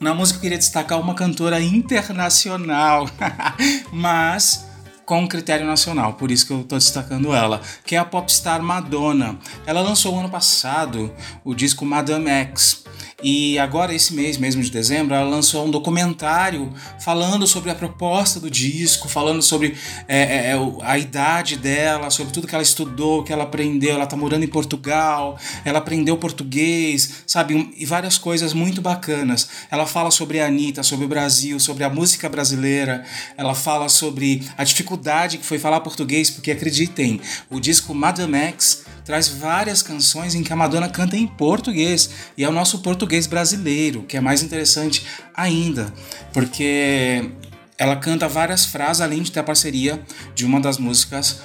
[0.01, 3.09] na música eu queria destacar uma cantora internacional,
[3.93, 4.67] mas
[5.05, 9.39] com critério nacional, por isso que eu estou destacando ela, que é a popstar Madonna.
[9.67, 11.13] Ela lançou ano passado
[11.45, 12.85] o disco Madame X,
[13.25, 18.39] E agora, esse mês mesmo de dezembro, ela lançou um documentário falando sobre a proposta
[18.39, 23.25] do disco, falando sobre é, é, é a idade dela, sobre tudo que ela estudou,
[23.25, 23.95] que ela aprendeu.
[23.95, 27.73] Ela tá morando em Portugal, ela aprendeu português, sabe?
[27.79, 29.49] E várias coisas muito bacanas.
[29.71, 33.07] Ela fala sobre a Anitta, sobre o Brasil, sobre a música brasileira.
[33.39, 38.85] Ela fala sobre a dificuldade que foi falar português, porque acreditem, o disco Madame X
[39.05, 43.14] traz várias canções em que a Madonna canta em português e é o nosso português
[43.27, 45.93] brasileiro, que é mais interessante ainda,
[46.33, 47.31] porque
[47.79, 50.01] ela canta várias frases além de ter a parceria
[50.35, 51.41] de uma das músicas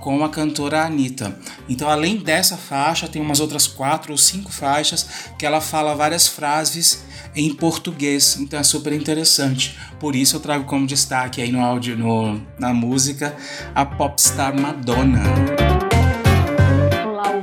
[0.00, 1.36] com a cantora Anitta.
[1.68, 5.06] Então, além dessa faixa, tem umas outras quatro ou cinco faixas
[5.38, 7.04] que ela fala várias frases
[7.36, 8.36] em português.
[8.40, 9.78] Então é super interessante.
[9.98, 13.36] Por isso eu trago como destaque aí no áudio, no, na música,
[13.74, 15.20] a popstar Madonna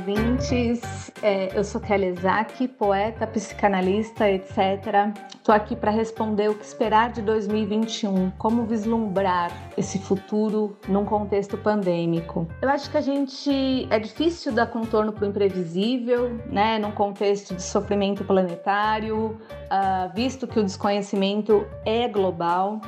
[0.08, 0.80] ouvintes.
[1.22, 5.12] É, eu sou Kelly Zaki, poeta, psicanalista, etc.
[5.34, 11.58] Estou aqui para responder o que esperar de 2021, como vislumbrar esse futuro num contexto
[11.58, 12.46] pandêmico.
[12.62, 17.54] Eu acho que a gente é difícil dar contorno para o imprevisível, né, num contexto
[17.54, 22.80] de sofrimento planetário, uh, visto que o desconhecimento é global.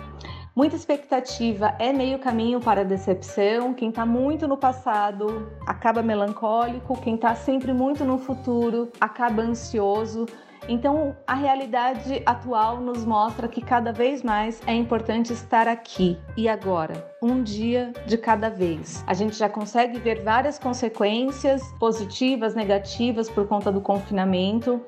[0.55, 3.73] Muita expectativa é meio caminho para a decepção.
[3.73, 10.27] Quem está muito no passado acaba melancólico, quem está sempre muito no futuro acaba ansioso.
[10.69, 16.49] Então, a realidade atual nos mostra que cada vez mais é importante estar aqui e
[16.49, 19.05] agora, um dia de cada vez.
[19.07, 24.81] A gente já consegue ver várias consequências positivas, negativas por conta do confinamento.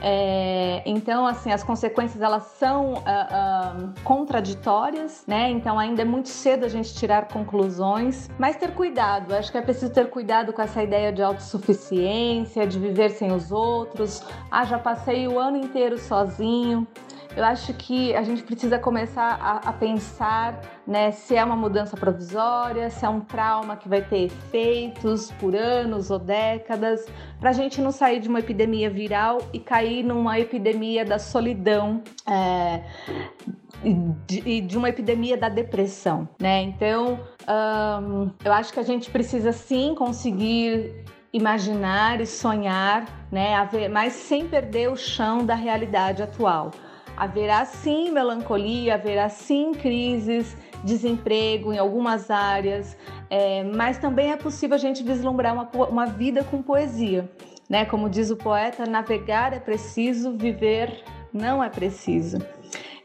[0.00, 5.50] É, então, assim, as consequências elas são uh, uh, contraditórias, né?
[5.50, 9.34] Então, ainda é muito cedo a gente tirar conclusões, mas ter cuidado.
[9.34, 13.50] Acho que é preciso ter cuidado com essa ideia de autossuficiência, de viver sem os
[13.50, 14.22] outros.
[14.50, 16.86] Ah, já passei o ano inteiro sozinho.
[17.38, 21.96] Eu acho que a gente precisa começar a, a, pensar né, se é uma mudança
[21.96, 27.06] provisória, se é um trauma que vai ter efeitos por anos ou décadas,
[27.38, 32.02] para a gente não sair de uma epidemia viral e cair numa epidemia da solidão.
[32.28, 32.82] É,
[34.44, 36.62] e de uma epidemia da depressão, né?
[36.62, 37.20] Então,
[38.44, 43.52] eu acho que a gente precisa sim conseguir imaginar e sonhar, né?
[43.92, 46.72] Mas sem perder o chão da realidade atual.
[47.18, 52.96] Haverá sim melancolia, haverá sim crises, desemprego em algumas áreas,
[53.28, 57.28] é, mas também é possível a gente vislumbrar uma, uma vida com poesia.
[57.68, 57.84] Né?
[57.84, 61.02] Como diz o poeta, navegar é preciso, viver
[61.32, 62.38] não é preciso.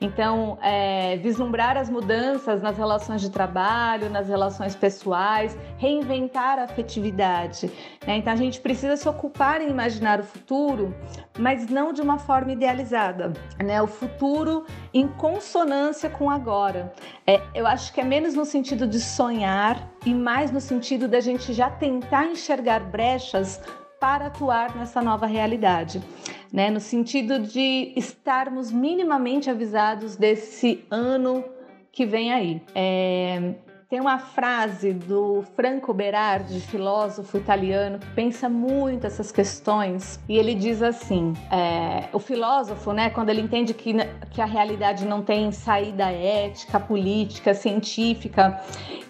[0.04, 7.72] Então, é, vislumbrar as mudanças nas relações de trabalho, nas relações pessoais, reinventar a afetividade.
[8.06, 8.18] Né?
[8.18, 10.94] Então, a gente precisa se ocupar em imaginar o futuro,
[11.40, 13.32] mas não de uma forma idealizada.
[13.64, 13.82] Né?
[13.82, 16.92] O futuro em consonância com agora.
[17.26, 21.22] É, eu acho que é menos no sentido de sonhar e mais no sentido da
[21.22, 23.62] gente já tentar enxergar brechas
[24.04, 26.04] para atuar nessa nova realidade,
[26.52, 26.70] né?
[26.70, 31.42] No sentido de estarmos minimamente avisados desse ano
[31.90, 32.62] que vem aí.
[32.76, 33.54] É,
[33.90, 40.54] tem uma frase do Franco Berardi, filósofo italiano, que pensa muito essas questões, e ele
[40.54, 43.94] diz assim: é, o filósofo, né, quando ele entende que,
[44.32, 48.62] que a realidade não tem saída ética, política, científica,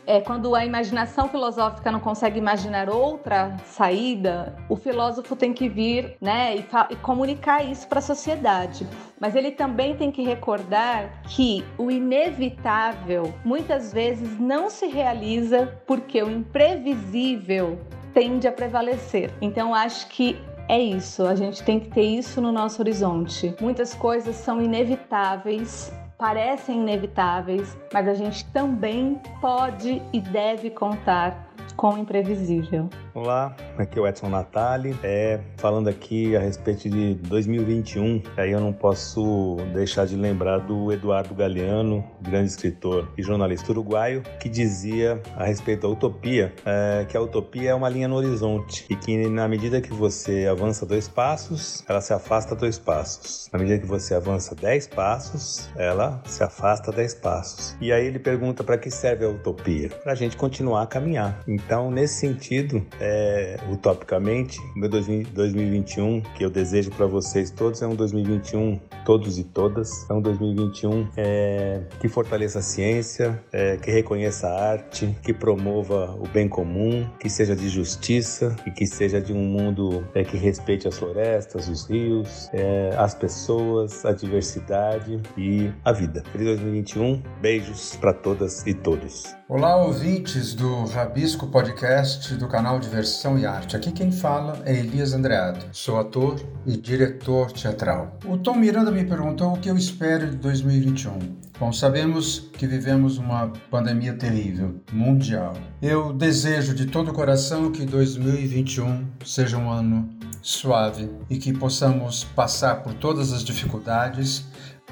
[0.05, 6.17] é, quando a imaginação filosófica não consegue imaginar outra saída, o filósofo tem que vir
[6.19, 8.87] né, e, e comunicar isso para a sociedade.
[9.19, 16.21] Mas ele também tem que recordar que o inevitável muitas vezes não se realiza porque
[16.21, 17.79] o imprevisível
[18.13, 19.31] tende a prevalecer.
[19.41, 20.37] Então acho que
[20.69, 23.53] é isso, a gente tem que ter isso no nosso horizonte.
[23.59, 31.97] Muitas coisas são inevitáveis parecem inevitáveis, mas a gente também pode e deve contar com
[31.97, 32.89] imprevisível.
[33.13, 38.59] Olá, aqui é o Edson Natali, é, falando aqui a respeito de 2021, aí eu
[38.59, 45.21] não posso deixar de lembrar do Eduardo Galeano, grande escritor e jornalista uruguaio, que dizia
[45.37, 49.27] a respeito da utopia, é, que a utopia é uma linha no horizonte e que
[49.29, 53.49] na medida que você avança dois passos, ela se afasta dois passos.
[53.53, 57.77] Na medida que você avança dez passos, ela se afasta dez passos.
[57.79, 59.89] E aí ele pergunta para que serve a utopia?
[59.89, 61.39] Para a gente continuar a caminhar.
[61.53, 67.87] Então, nesse sentido, é, utopicamente, o meu 2021 que eu desejo para vocês todos é
[67.87, 73.91] um 2021, todos e todas, é um 2021 é, que fortaleça a ciência, é, que
[73.91, 79.21] reconheça a arte, que promova o bem comum, que seja de justiça e que seja
[79.21, 85.21] de um mundo é, que respeite as florestas, os rios, é, as pessoas, a diversidade
[85.37, 86.23] e a vida.
[86.31, 89.35] Feliz 2021, beijos para todas e todos.
[89.49, 93.75] Olá, ouvintes do Rabisco Podcast do canal Diversão e Arte.
[93.75, 95.65] Aqui quem fala é Elias Andreado.
[95.73, 98.17] Sou ator e diretor teatral.
[98.25, 101.19] O Tom Miranda me perguntou o que eu espero de 2021.
[101.59, 105.53] Bom, sabemos que vivemos uma pandemia terrível, mundial.
[105.81, 110.09] Eu desejo de todo o coração que 2021 seja um ano
[110.41, 114.45] suave e que possamos passar por todas as dificuldades,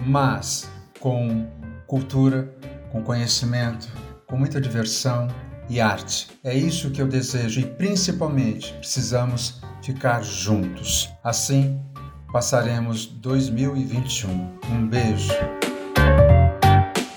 [0.06, 1.48] mas com
[1.88, 2.54] cultura,
[2.92, 3.88] com conhecimento,
[4.32, 5.28] com muita diversão
[5.70, 6.30] e arte.
[6.44, 11.10] É isso que eu desejo e principalmente precisamos ficar juntos.
[11.24, 11.80] Assim
[12.32, 14.32] passaremos 2021.
[14.72, 15.61] Um beijo.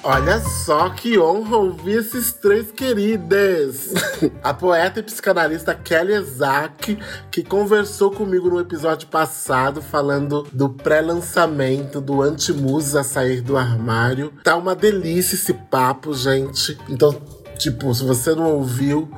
[0.07, 3.95] Olha só que honra ouvir esses três queridas.
[4.45, 6.99] A poeta e psicanalista Kelly Isaac,
[7.31, 14.31] que conversou comigo no episódio passado falando do pré-lançamento do Antimusa sair do armário.
[14.45, 16.79] Tá uma delícia esse papo, gente.
[16.87, 17.19] Então
[17.59, 19.09] Tipo, se você não ouviu,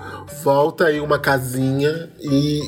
[0.42, 2.60] volta aí uma casinha e,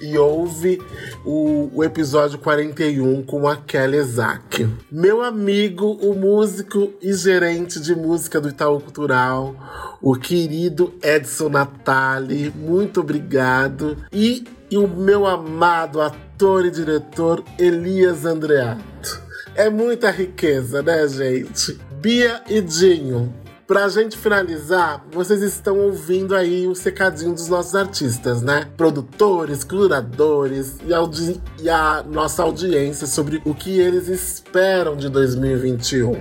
[0.00, 0.80] e, e ouve
[1.24, 4.68] o, o, episódio 41 com a Kelly Isaac.
[4.90, 9.54] Meu amigo, o músico e gerente de música do Itaú Cultural,
[10.00, 13.96] o querido Edson Natali, muito obrigado.
[14.12, 19.22] E, e o meu amado ator e diretor Elias Andreato.
[19.54, 21.78] É muita riqueza, né, gente?
[22.00, 23.34] Bia e Dinho,
[23.68, 28.66] Pra gente finalizar, vocês estão ouvindo aí o secadinho dos nossos artistas, né?
[28.78, 36.12] Produtores, curadores e, e a nossa audiência sobre o que eles esperam de 2021.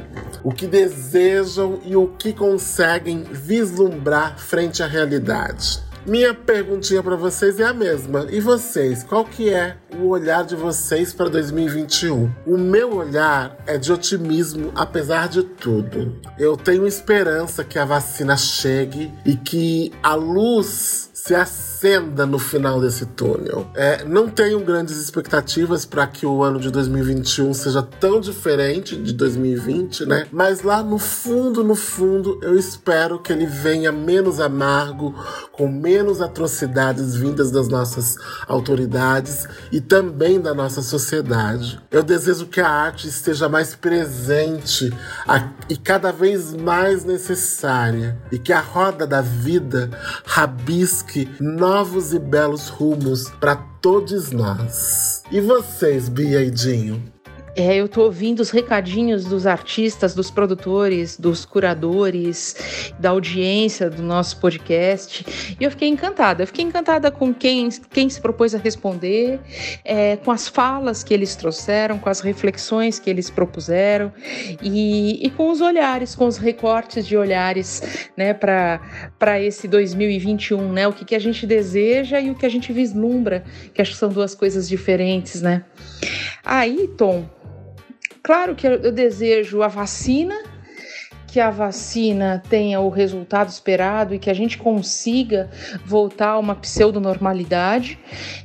[0.44, 5.87] O que desejam e o que conseguem vislumbrar frente à realidade.
[6.08, 8.28] Minha perguntinha para vocês é a mesma.
[8.32, 12.32] E vocês, qual que é o olhar de vocês para 2021?
[12.46, 16.16] O meu olhar é de otimismo, apesar de tudo.
[16.40, 22.80] Eu tenho esperança que a vacina chegue e que a luz se acenda no final
[22.80, 23.68] desse túnel.
[23.76, 29.12] É, não tenho grandes expectativas para que o ano de 2021 seja tão diferente de
[29.12, 30.26] 2020, né?
[30.32, 35.14] Mas lá no fundo, no fundo, eu espero que ele venha menos amargo,
[35.52, 38.16] com menos atrocidades vindas das nossas
[38.48, 41.80] autoridades e também da nossa sociedade.
[41.92, 44.94] Eu desejo que a arte esteja mais presente
[45.70, 49.90] e cada vez mais necessária e que a roda da vida
[50.26, 55.24] rabisque novos e belos rumos para todos nós.
[55.32, 57.18] E vocês, Bia e Dinho?
[57.60, 64.04] É, eu tô ouvindo os recadinhos dos artistas, dos produtores, dos curadores, da audiência do
[64.04, 65.26] nosso podcast.
[65.60, 66.44] E eu fiquei encantada.
[66.44, 69.40] Eu fiquei encantada com quem, quem se propôs a responder,
[69.84, 74.14] é, com as falas que eles trouxeram, com as reflexões que eles propuseram
[74.62, 80.88] e, e com os olhares, com os recortes de olhares né, para esse 2021, né?
[80.88, 83.44] O que, que a gente deseja e o que a gente vislumbra,
[83.74, 85.66] que acho que são duas coisas diferentes, né?
[86.46, 87.28] Aí, Tom,
[88.28, 90.38] Claro que eu desejo a vacina,
[91.28, 95.50] que a vacina tenha o resultado esperado e que a gente consiga
[95.86, 97.98] voltar a uma pseudonormalidade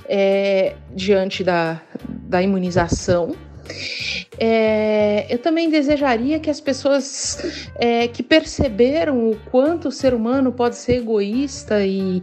[0.09, 3.35] é, diante da, da imunização.
[4.39, 10.51] É, eu também desejaria que as pessoas é, que perceberam o quanto o ser humano
[10.51, 12.23] pode ser egoísta e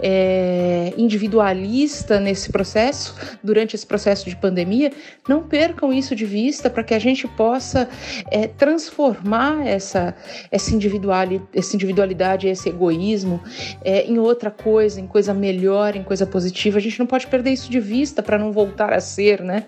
[0.00, 4.92] é, individualista nesse processo, durante esse processo de pandemia,
[5.28, 7.88] não percam isso de vista para que a gente possa
[8.30, 10.14] é, transformar essa,
[10.50, 13.42] essa, individuali, essa individualidade, esse egoísmo
[13.84, 16.78] é, em outra coisa, em coisa melhor, em coisa positiva.
[16.78, 19.64] A gente não pode perder isso de vista para não voltar a ser, né?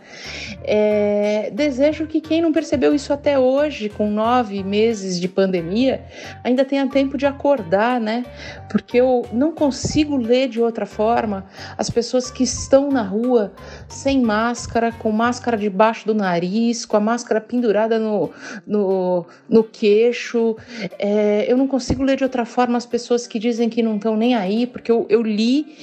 [0.64, 1.19] É,
[1.52, 6.04] desejo desejo que quem não percebeu isso até hoje, com nove meses de pandemia,
[6.44, 8.24] ainda tenha tempo de acordar, né?
[8.70, 11.46] Porque eu não consigo ler de outra forma
[11.76, 13.52] as pessoas que estão na rua
[13.88, 18.30] sem máscara, com máscara debaixo do nariz, com a máscara pendurada no,
[18.66, 20.56] no, no queixo.
[20.98, 24.16] É, eu não consigo ler de outra forma as pessoas que dizem que não estão
[24.16, 25.76] nem aí, porque eu, eu li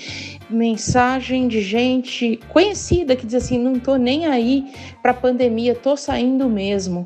[0.50, 4.66] mensagem de gente conhecida que diz assim: não tô nem aí
[5.02, 7.06] para pandemia, tô saindo mesmo.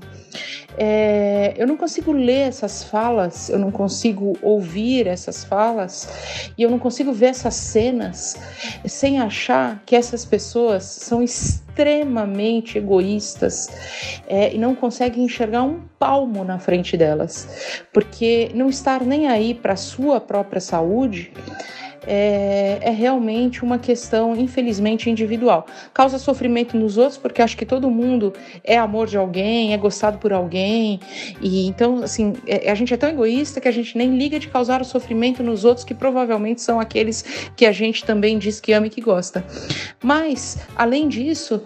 [0.78, 6.08] É, eu não consigo ler essas falas, eu não consigo ouvir essas falas
[6.58, 8.38] e eu não consigo ver essas cenas
[8.86, 13.70] sem achar que essas pessoas são extremamente egoístas
[14.28, 19.54] é, e não conseguem enxergar um palmo na frente delas, porque não estar nem aí
[19.54, 21.34] para a sua própria saúde
[22.06, 25.66] é, é, realmente uma questão, infelizmente, individual.
[25.94, 28.34] Causa sofrimento nos outros, porque acho que todo mundo
[28.64, 31.00] é amor de alguém, é gostado por alguém,
[31.42, 34.48] e então, assim, é, a gente é tão egoísta que a gente nem liga de
[34.48, 38.74] causar o sofrimento nos outros, que provavelmente são aqueles que a gente também diz que
[38.74, 39.46] ama e que gosta.
[40.04, 41.62] Mas, além disso,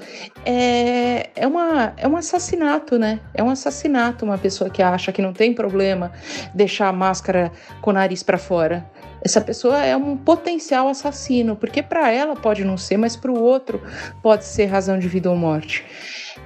[0.46, 3.20] é, é, uma, é um assassinato, né?
[3.34, 6.12] É um assassinato uma pessoa que acha que não tem problema
[6.54, 8.86] deixar a máscara com o nariz para fora
[9.26, 13.42] essa pessoa é um potencial assassino, porque para ela pode não ser, mas para o
[13.42, 13.82] outro
[14.22, 15.84] pode ser razão de vida ou morte.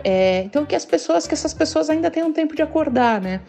[0.03, 3.41] É, então que as pessoas, que essas pessoas ainda tenham tempo de acordar, né?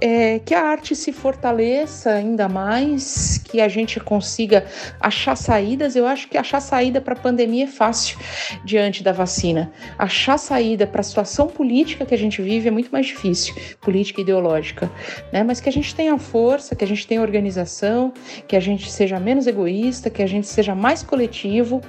[0.00, 4.64] É, que a arte se fortaleça ainda mais, que a gente consiga
[5.00, 5.94] achar saídas.
[5.94, 8.18] Eu acho que achar saída para a pandemia é fácil
[8.64, 9.72] diante da vacina.
[9.98, 14.20] Achar saída para a situação política que a gente vive é muito mais difícil, política
[14.20, 14.90] ideológica,
[15.32, 15.42] né?
[15.42, 18.12] Mas que a gente tenha força, que a gente tenha organização,
[18.48, 21.80] que a gente seja menos egoísta, que a gente seja mais coletivo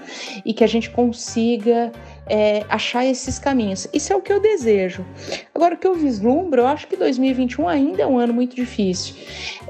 [0.46, 1.92] e que a gente consiga
[2.28, 3.88] é, achar esses caminhos.
[3.94, 5.06] Isso é o que eu desejo.
[5.54, 9.16] Agora, o que eu vislumbro, eu acho que 2021 ainda é um ano muito difícil.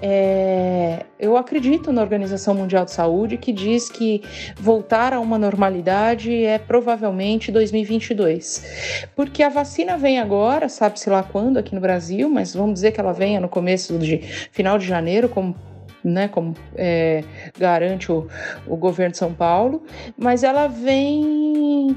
[0.01, 4.21] É, eu acredito na Organização Mundial de Saúde, que diz que
[4.57, 9.07] voltar a uma normalidade é provavelmente 2022.
[9.15, 12.99] Porque a vacina vem agora, sabe-se lá quando aqui no Brasil, mas vamos dizer que
[12.99, 14.19] ela venha no começo de
[14.51, 15.55] final de janeiro, como
[16.03, 17.23] né, como é,
[17.57, 18.27] garante o,
[18.67, 19.83] o governo de São Paulo,
[20.17, 21.95] mas ela vem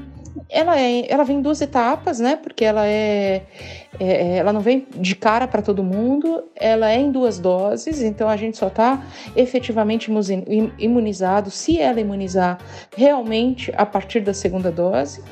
[0.49, 2.35] ela, é, ela vem em duas etapas, né?
[2.35, 3.43] Porque ela é,
[3.99, 8.29] é ela não vem de cara para todo mundo, ela é em duas doses, então
[8.29, 9.03] a gente só está
[9.35, 10.11] efetivamente
[10.77, 12.57] imunizado se ela imunizar
[12.95, 15.23] realmente a partir da segunda dose.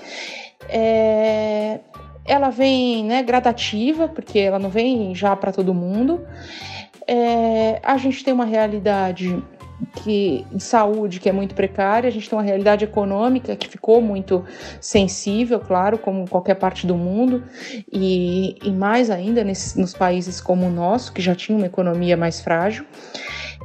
[0.69, 1.79] É,
[2.25, 6.25] ela vem né, gradativa, porque ela não vem já para todo mundo.
[7.07, 9.41] É, a gente tem uma realidade
[9.95, 14.01] que, de saúde que é muito precária, a gente tem uma realidade econômica que ficou
[14.01, 14.43] muito
[14.79, 17.43] sensível, claro, como qualquer parte do mundo,
[17.91, 22.39] e, e mais ainda nos países como o nosso, que já tinha uma economia mais
[22.41, 22.85] frágil.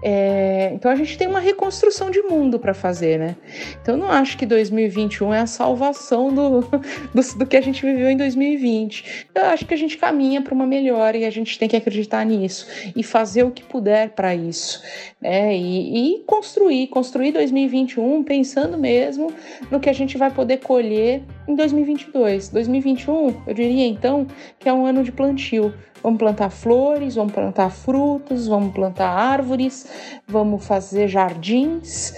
[0.03, 3.37] É, então a gente tem uma reconstrução de mundo para fazer, né?
[3.83, 6.61] Então eu não acho que 2021 é a salvação do,
[7.15, 9.29] do, do, que a gente viveu em 2020.
[9.35, 12.25] Eu acho que a gente caminha para uma melhora e a gente tem que acreditar
[12.25, 12.67] nisso
[12.97, 14.83] e fazer o que puder para isso,
[15.21, 15.57] né?
[15.57, 19.33] E, e construir, construir 2021 pensando mesmo
[19.71, 22.49] no que a gente vai poder colher em 2022.
[22.49, 24.27] 2021, eu diria então
[24.59, 29.87] que é um ano de plantio Vamos plantar flores, vamos plantar frutos, vamos plantar árvores,
[30.27, 32.13] vamos fazer jardins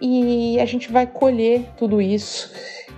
[0.00, 2.52] e a gente vai colher tudo isso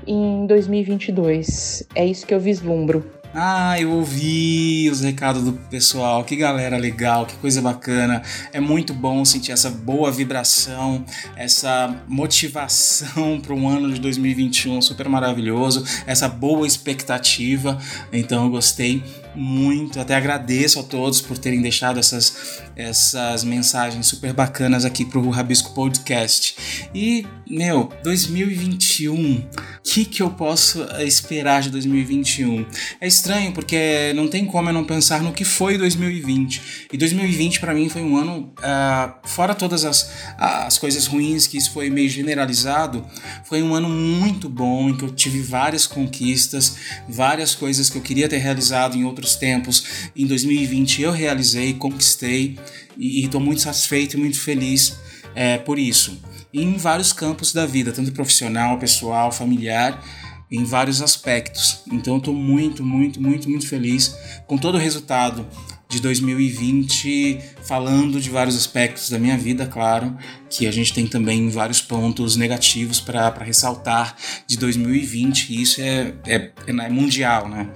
[0.07, 1.85] em 2022.
[1.95, 3.18] É isso que eu vislumbro.
[3.35, 6.24] Ah, eu ouvi os recados do pessoal.
[6.24, 8.22] Que galera legal, que coisa bacana.
[8.53, 11.05] É muito bom sentir essa boa vibração,
[11.37, 17.79] essa motivação para um ano de 2021 super maravilhoso, essa boa expectativa.
[18.12, 19.05] Então eu gostei
[19.35, 20.01] muito.
[20.01, 25.74] Até agradeço a todos por terem deixado essas, essas mensagens super bacanas aqui pro Rabisco
[25.74, 26.57] Podcast.
[26.95, 29.47] E, meu, 2021, o
[29.83, 32.66] que, que eu posso esperar de 2021?
[33.01, 36.89] É estranho porque não tem como eu não pensar no que foi 2020.
[36.93, 41.57] E 2020 para mim foi um ano, uh, fora todas as, as coisas ruins que
[41.57, 43.05] isso foi meio generalizado,
[43.45, 46.76] foi um ano muito bom em que eu tive várias conquistas,
[47.09, 50.11] várias coisas que eu queria ter realizado em outros outros tempos.
[50.16, 52.59] Em 2020 eu realizei, conquistei
[52.97, 54.97] e estou muito satisfeito e muito feliz
[55.35, 56.20] é, por isso.
[56.53, 60.03] Em vários campos da vida, tanto profissional, pessoal, familiar,
[60.51, 61.83] em vários aspectos.
[61.93, 64.16] Então estou muito, muito, muito, muito feliz
[64.47, 65.47] com todo o resultado
[65.89, 70.16] de 2020, falando de vários aspectos da minha vida, claro,
[70.51, 74.14] que a gente tem também vários pontos negativos para ressaltar
[74.47, 77.70] de 2020, e isso é, é, é mundial, né?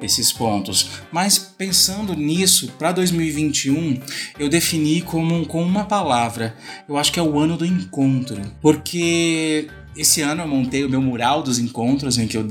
[0.00, 0.90] Esses pontos.
[1.10, 4.00] Mas pensando nisso, para 2021,
[4.38, 6.54] eu defini como com uma palavra.
[6.88, 11.00] Eu acho que é o ano do encontro, porque esse ano eu montei o meu
[11.00, 12.48] mural dos encontros, em que eu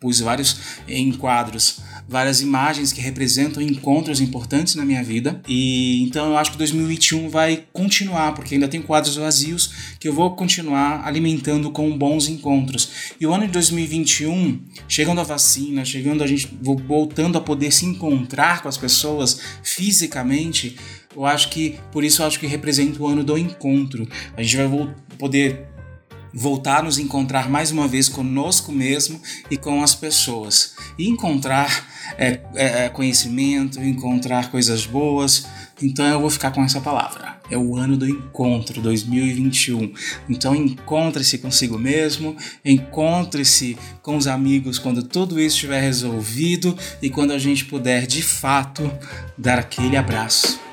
[0.00, 0.58] pus vários
[0.88, 5.40] enquadros várias imagens que representam encontros importantes na minha vida.
[5.48, 10.12] E então eu acho que 2021 vai continuar, porque ainda tem quadros vazios que eu
[10.12, 13.12] vou continuar alimentando com bons encontros.
[13.20, 17.86] E o ano de 2021, chegando a vacina, chegando a gente voltando a poder se
[17.86, 20.76] encontrar com as pessoas fisicamente,
[21.14, 24.06] eu acho que por isso eu acho que representa o ano do encontro.
[24.36, 25.75] A gente vai poder
[26.36, 29.18] voltar a nos encontrar mais uma vez conosco mesmo
[29.50, 30.74] e com as pessoas.
[30.98, 35.46] E encontrar é, é, é, conhecimento, encontrar coisas boas.
[35.82, 37.40] Então eu vou ficar com essa palavra.
[37.50, 39.94] É o ano do encontro 2021.
[40.28, 47.32] Então encontre-se consigo mesmo, encontre-se com os amigos quando tudo isso estiver resolvido e quando
[47.32, 48.90] a gente puder de fato
[49.38, 50.65] dar aquele abraço.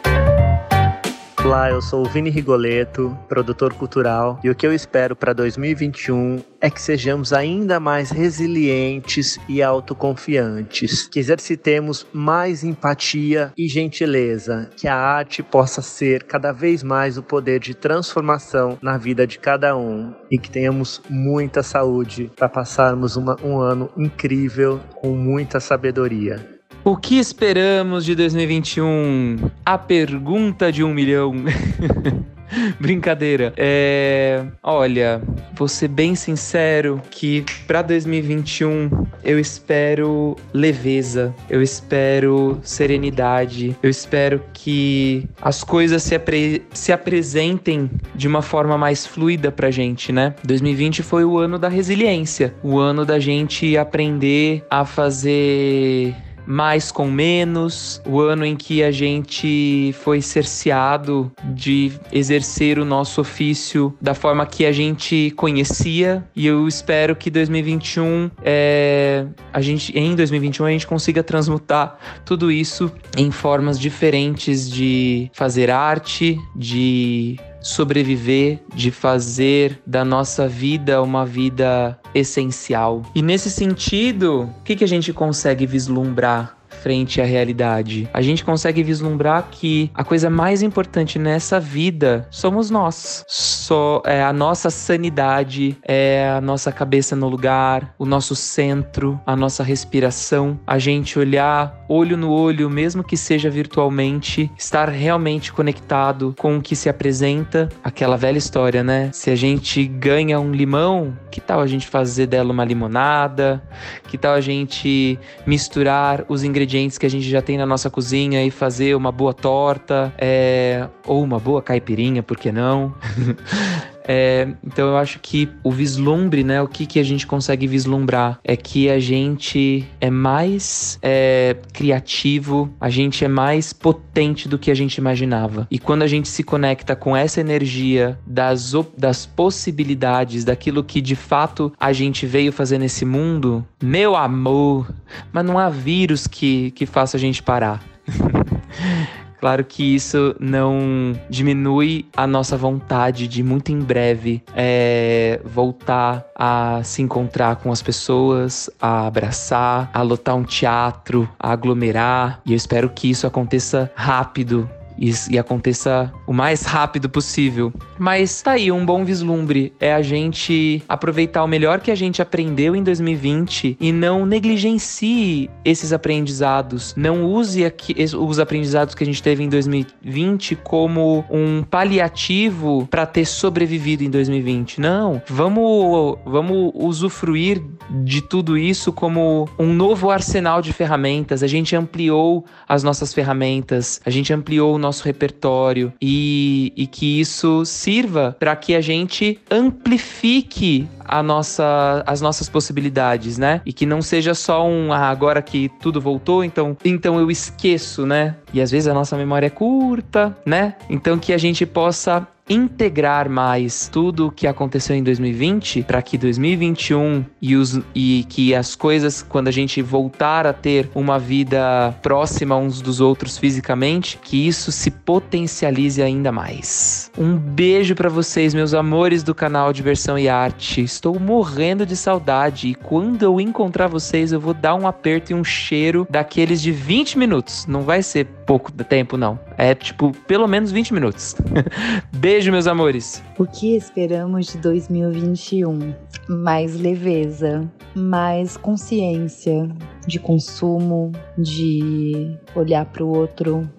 [1.45, 6.41] Olá, eu sou o Vini Rigoleto, produtor cultural, e o que eu espero para 2021
[6.61, 14.87] é que sejamos ainda mais resilientes e autoconfiantes, que exercitemos mais empatia e gentileza, que
[14.87, 19.75] a arte possa ser cada vez mais o poder de transformação na vida de cada
[19.75, 26.52] um e que tenhamos muita saúde para passarmos uma, um ano incrível com muita sabedoria.
[26.83, 29.49] O que esperamos de 2021?
[29.65, 31.33] A pergunta de um milhão.
[32.79, 33.53] Brincadeira.
[33.57, 35.21] É, olha,
[35.53, 38.89] vou ser bem sincero que para 2021
[39.23, 47.89] eu espero leveza, eu espero serenidade, eu espero que as coisas se, apre se apresentem
[48.13, 50.35] de uma forma mais fluida pra gente, né?
[50.43, 56.15] 2020 foi o ano da resiliência, o ano da gente aprender a fazer
[56.45, 63.21] mais com menos, o ano em que a gente foi cerceado de exercer o nosso
[63.21, 66.23] ofício da forma que a gente conhecia.
[66.35, 72.51] E eu espero que 2021 é, a gente em 2021 a gente consiga transmutar tudo
[72.51, 81.25] isso em formas diferentes de fazer arte, de sobreviver, de fazer da nossa vida uma
[81.25, 83.01] vida essencial.
[83.15, 88.09] E nesse sentido, o que, que a gente consegue vislumbrar frente à realidade.
[88.13, 93.23] A gente consegue vislumbrar que a coisa mais importante nessa vida somos nós.
[93.25, 99.33] Só é a nossa sanidade, é a nossa cabeça no lugar, o nosso centro, a
[99.33, 106.35] nossa respiração, a gente olhar olho no olho, mesmo que seja virtualmente, estar realmente conectado
[106.37, 109.09] com o que se apresenta, aquela velha história, né?
[109.13, 113.63] Se a gente ganha um limão, que tal a gente fazer dela uma limonada?
[114.07, 117.89] Que tal a gente misturar os ingredientes ingredientes que a gente já tem na nossa
[117.89, 122.93] cozinha e fazer uma boa torta, é, ou uma boa caipirinha, por que não?
[124.05, 126.61] É, então eu acho que o vislumbre, né?
[126.61, 132.73] O que, que a gente consegue vislumbrar é que a gente é mais é, criativo,
[132.79, 135.67] a gente é mais potente do que a gente imaginava.
[135.71, 141.15] E quando a gente se conecta com essa energia das, das possibilidades, daquilo que de
[141.15, 144.93] fato a gente veio fazer nesse mundo, meu amor,
[145.31, 147.81] mas não há vírus que, que faça a gente parar.
[149.43, 156.79] Claro que isso não diminui a nossa vontade de muito em breve é, voltar a
[156.81, 162.39] se encontrar com as pessoas, a abraçar, a lotar um teatro, a aglomerar.
[162.45, 167.73] E eu espero que isso aconteça rápido e, e, aconteça o mais rápido possível.
[167.97, 172.21] Mas tá aí, um bom vislumbre é a gente aproveitar o melhor que a gente
[172.21, 176.93] aprendeu em 2020 e não negligencie esses aprendizados.
[176.95, 183.05] Não use aqui, os aprendizados que a gente teve em 2020 como um paliativo para
[183.05, 184.79] ter sobrevivido em 2020.
[184.79, 191.43] Não, vamos, vamos usufruir de tudo isso como um novo arsenal de ferramentas.
[191.43, 197.65] A gente ampliou as nossas ferramentas, a gente ampliou nosso repertório e, e que isso
[197.65, 203.61] sirva para que a gente amplifique a nossa, as nossas possibilidades, né?
[203.65, 208.05] E que não seja só um ah, agora que tudo voltou, então, então eu esqueço,
[208.05, 208.35] né?
[208.53, 210.75] E às vezes a nossa memória é curta, né?
[210.89, 216.17] Então que a gente possa integrar mais tudo o que aconteceu em 2020 para que
[216.17, 221.93] 2021 e, os, e que as coisas, quando a gente voltar a ter uma vida
[222.01, 227.11] próxima uns dos outros fisicamente, que isso se potencialize ainda mais.
[227.17, 230.81] Um beijo para vocês, meus amores do canal Diversão e Arte.
[230.81, 235.35] Estou morrendo de saudade e quando eu encontrar vocês, eu vou dar um aperto e
[235.35, 237.65] um cheiro daqueles de 20 minutos.
[237.67, 239.39] Não vai ser pouco tempo, não.
[239.57, 241.35] É tipo, pelo menos 20 minutos.
[242.11, 243.23] Beijo, meus amores.
[243.37, 245.93] O que esperamos de 2021?
[246.27, 249.69] Mais leveza, mais consciência,
[250.07, 253.69] de consumo, de olhar para o outro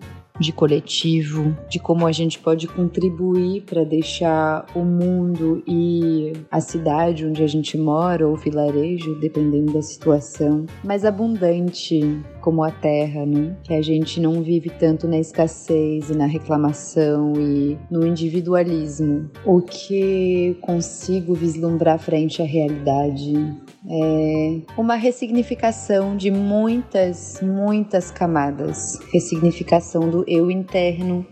[0.40, 7.24] de coletivo, de como a gente pode contribuir para deixar o mundo e a cidade
[7.24, 12.00] onde a gente mora, ou vilarejo, dependendo da situação, mais abundante
[12.40, 13.56] como a terra, né?
[13.62, 19.30] Que a gente não vive tanto na escassez e na reclamação e no individualismo.
[19.44, 23.54] O que consigo vislumbrar frente à realidade
[23.88, 24.60] é.
[24.76, 28.98] Uma ressignificação de muitas, muitas camadas.
[29.12, 31.26] Ressignificação do eu interno,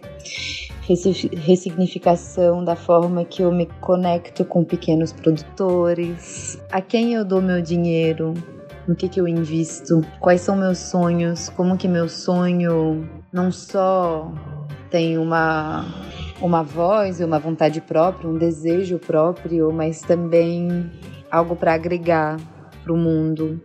[1.37, 7.63] ressignificação da forma que eu me conecto com pequenos produtores, a quem eu dou meu
[7.63, 8.35] dinheiro,
[8.87, 14.33] no que, que eu invisto, quais são meus sonhos, como que meu sonho não só
[14.91, 15.87] tem uma
[16.41, 20.91] uma voz, uma vontade própria, um desejo próprio, mas também
[21.33, 22.39] algo para agregar
[22.85, 23.59] para o mundo?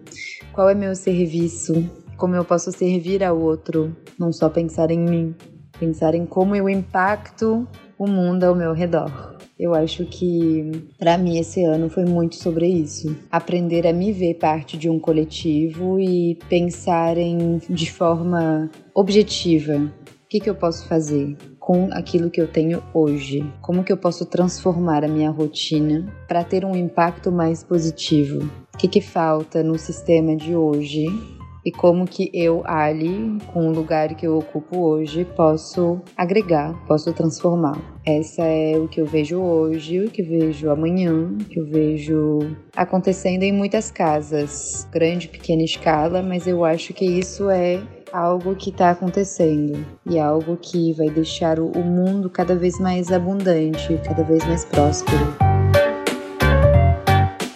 [0.54, 1.88] Qual é meu serviço?
[2.16, 3.96] Como eu posso servir ao outro?
[4.18, 5.36] Não só pensar em mim,
[5.78, 7.68] pensar em como eu impacto
[8.00, 9.36] o mundo ao meu redor.
[9.60, 13.16] Eu acho que para mim esse ano foi muito sobre isso.
[13.32, 19.92] Aprender a me ver parte de um coletivo e pensar em de forma objetiva.
[20.28, 21.38] O que, que eu posso fazer?
[21.68, 23.44] com aquilo que eu tenho hoje?
[23.62, 28.50] Como que eu posso transformar a minha rotina para ter um impacto mais positivo?
[28.74, 31.08] O que, que falta no sistema de hoje
[31.66, 37.12] e como que eu ali, com o lugar que eu ocupo hoje, posso agregar, posso
[37.12, 37.78] transformar.
[38.06, 42.40] Essa é o que eu vejo hoje, o que vejo amanhã, o que eu vejo
[42.74, 47.82] acontecendo em muitas casas, grande, pequena escala, mas eu acho que isso é
[48.12, 54.00] algo que está acontecendo e algo que vai deixar o mundo cada vez mais abundante,
[54.06, 55.36] cada vez mais próspero.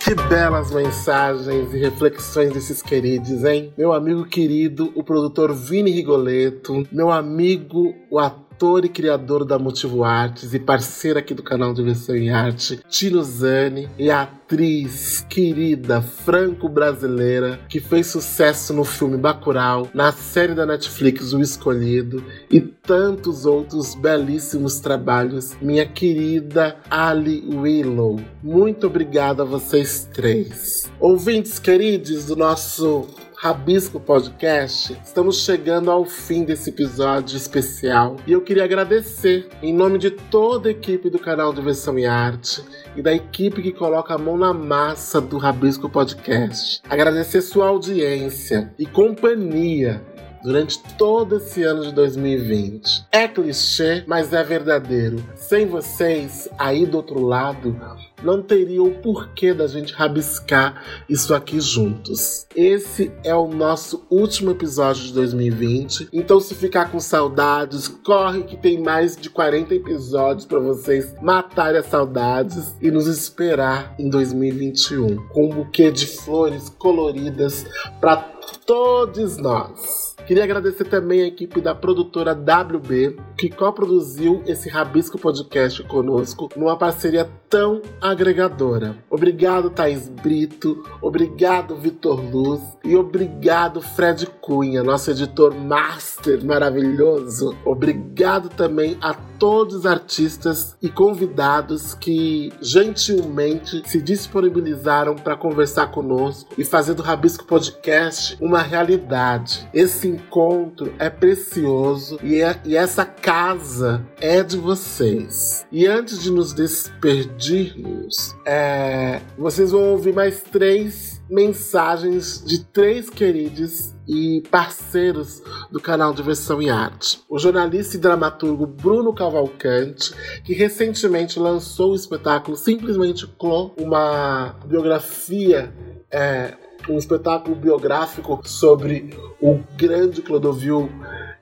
[0.04, 3.72] Que belas mensagens e reflexões desses queridos, hein?
[3.78, 9.58] Meu amigo querido, o produtor Vini Rigoletto, meu amigo, o ator ator e criador da
[9.58, 15.26] Motivo Artes e parceira aqui do canal Diversão em Arte, Tino Zani, e a atriz
[15.28, 22.62] querida franco-brasileira que fez sucesso no filme Bacurau, na série da Netflix O Escolhido e
[22.62, 28.20] tantos outros belíssimos trabalhos, minha querida Ali Willow.
[28.44, 30.84] Muito obrigado a vocês três.
[31.00, 33.08] Ouvintes queridos do nosso
[33.42, 39.98] Rabisco Podcast, estamos chegando ao fim desse episódio especial e eu queria agradecer, em nome
[39.98, 42.64] de toda a equipe do canal Diversão e Arte
[42.96, 48.72] e da equipe que coloca a mão na massa do Rabisco Podcast, agradecer sua audiência
[48.78, 50.06] e companhia
[50.44, 53.08] durante todo esse ano de 2020.
[53.12, 55.24] É clichê, mas é verdadeiro.
[55.36, 57.76] Sem vocês, aí do outro lado,
[58.24, 62.48] não teria o porquê da gente rabiscar isso aqui juntos.
[62.56, 68.58] Esse é o nosso último episódio de 2020, então se ficar com saudades, corre que
[68.58, 75.28] tem mais de 40 episódios para vocês matarem as saudades e nos esperar em 2021
[75.28, 77.66] com um buquê de flores coloridas
[78.00, 78.18] para
[78.66, 79.91] todos nós.
[80.32, 86.78] Queria agradecer também a equipe da produtora WB, que coproduziu esse Rabisco Podcast conosco numa
[86.78, 88.96] parceria tão agregadora.
[89.10, 97.54] Obrigado, Thaís Brito, obrigado, Vitor Luz e obrigado, Fred Cunha, nosso editor master maravilhoso.
[97.66, 106.54] Obrigado também a todos os artistas e convidados que gentilmente se disponibilizaram para conversar conosco
[106.58, 109.68] e fazer do Rabisco Podcast uma realidade.
[109.74, 115.66] Esse encontro é precioso e, é, e essa casa é de vocês.
[115.72, 123.94] E antes de nos despedirmos, é, vocês vão ouvir mais três mensagens de três queridos
[124.08, 125.42] e parceiros
[125.72, 127.22] do canal Diversão e Arte.
[127.30, 130.14] O jornalista e dramaturgo Bruno Cavalcante,
[130.44, 135.74] que recentemente lançou o espetáculo Simplesmente Clô, uma biografia
[136.12, 136.56] é,
[136.90, 140.90] um espetáculo biográfico sobre o grande Clodovil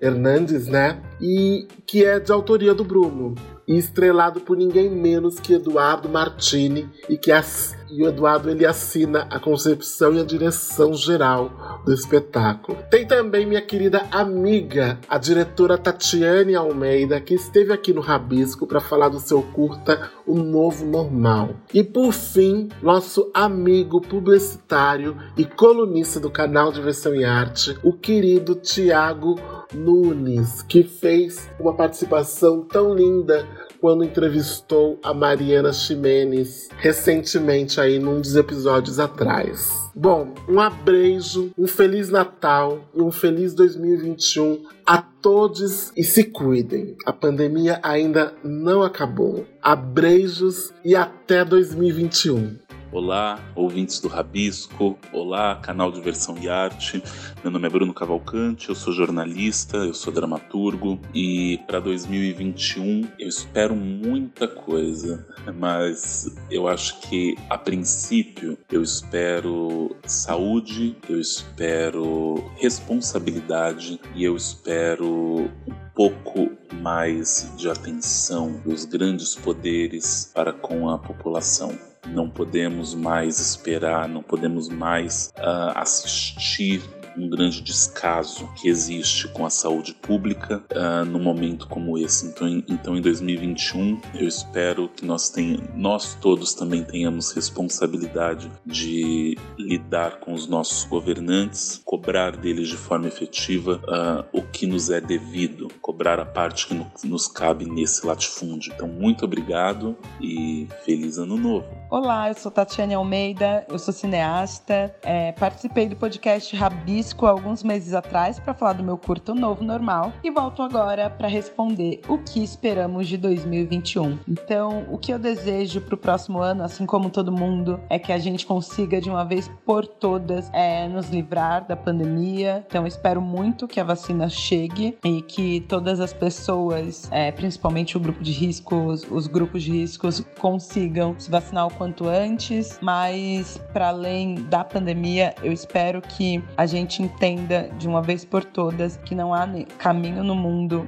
[0.02, 1.02] Hernandes, né?
[1.22, 3.36] E que é de autoria do Bruno
[3.68, 8.66] e estrelado por ninguém menos que Eduardo Martini e que as, e o Eduardo ele
[8.66, 12.78] assina a concepção e a direção geral do espetáculo.
[12.90, 18.80] Tem também minha querida amiga, a diretora Tatiane Almeida, que esteve aqui no Rabisco para
[18.80, 21.56] falar do seu curta O Novo Normal.
[21.74, 28.56] E por fim, nosso amigo publicitário e colunista do canal Diversão e Arte, o querido
[28.56, 29.40] Tiago
[29.74, 33.48] Nunes, que fez uma participação tão linda
[33.80, 39.90] quando entrevistou a Mariana Ximenes recentemente aí num dos episódios atrás.
[39.96, 46.96] Bom, um abreijo, um feliz Natal e um feliz 2021 a todos e se cuidem.
[47.06, 49.46] A pandemia ainda não acabou.
[49.62, 52.58] Abreijos e até 2021.
[52.92, 54.98] Olá, ouvintes do Rabisco.
[55.14, 57.04] Olá, canal Diversão e Arte.
[57.44, 63.30] Meu nome é Bruno Cavalcante, eu sou jornalista, eu sou dramaturgo e para 2021 eu
[63.30, 65.24] espero muita coisa,
[65.56, 75.52] mas eu acho que a princípio eu espero saúde, eu espero responsabilidade e eu espero
[75.68, 76.50] um pouco
[76.82, 84.24] mais de atenção dos grandes poderes para com a população não podemos mais esperar, não
[84.24, 86.82] podemos mais uh, assistir
[87.20, 92.28] um grande descaso que existe com a saúde pública uh, num momento como esse.
[92.28, 98.52] Então em, então, em 2021, eu espero que nós, tenha, nós todos também tenhamos responsabilidade
[98.66, 104.90] de lidar com os nossos governantes, cobrar deles de forma efetiva uh, o que nos
[104.90, 108.72] é devido, cobrar a parte que no, nos cabe nesse latifúndio.
[108.74, 111.68] Então, muito obrigado e feliz ano novo.
[111.92, 117.62] Olá, eu sou Tatiane Almeida, eu sou cineasta, é, participei do podcast Rabi Rabisco alguns
[117.62, 122.18] meses atrás para falar do meu curto Novo Normal e volto agora para responder o
[122.18, 124.18] que esperamos de 2021.
[124.28, 128.12] Então, o que eu desejo para o próximo ano, assim como todo mundo, é que
[128.12, 132.64] a gente consiga de uma vez por todas é, nos livrar da pandemia.
[132.68, 138.00] Então, espero muito que a vacina chegue e que todas as pessoas, é, principalmente o
[138.00, 142.78] grupo de riscos, os grupos de riscos, consigam se vacinar quanto antes.
[142.82, 148.44] Mas, para além da pandemia, eu espero que a gente entenda de uma vez por
[148.44, 150.86] todas que não há caminho no mundo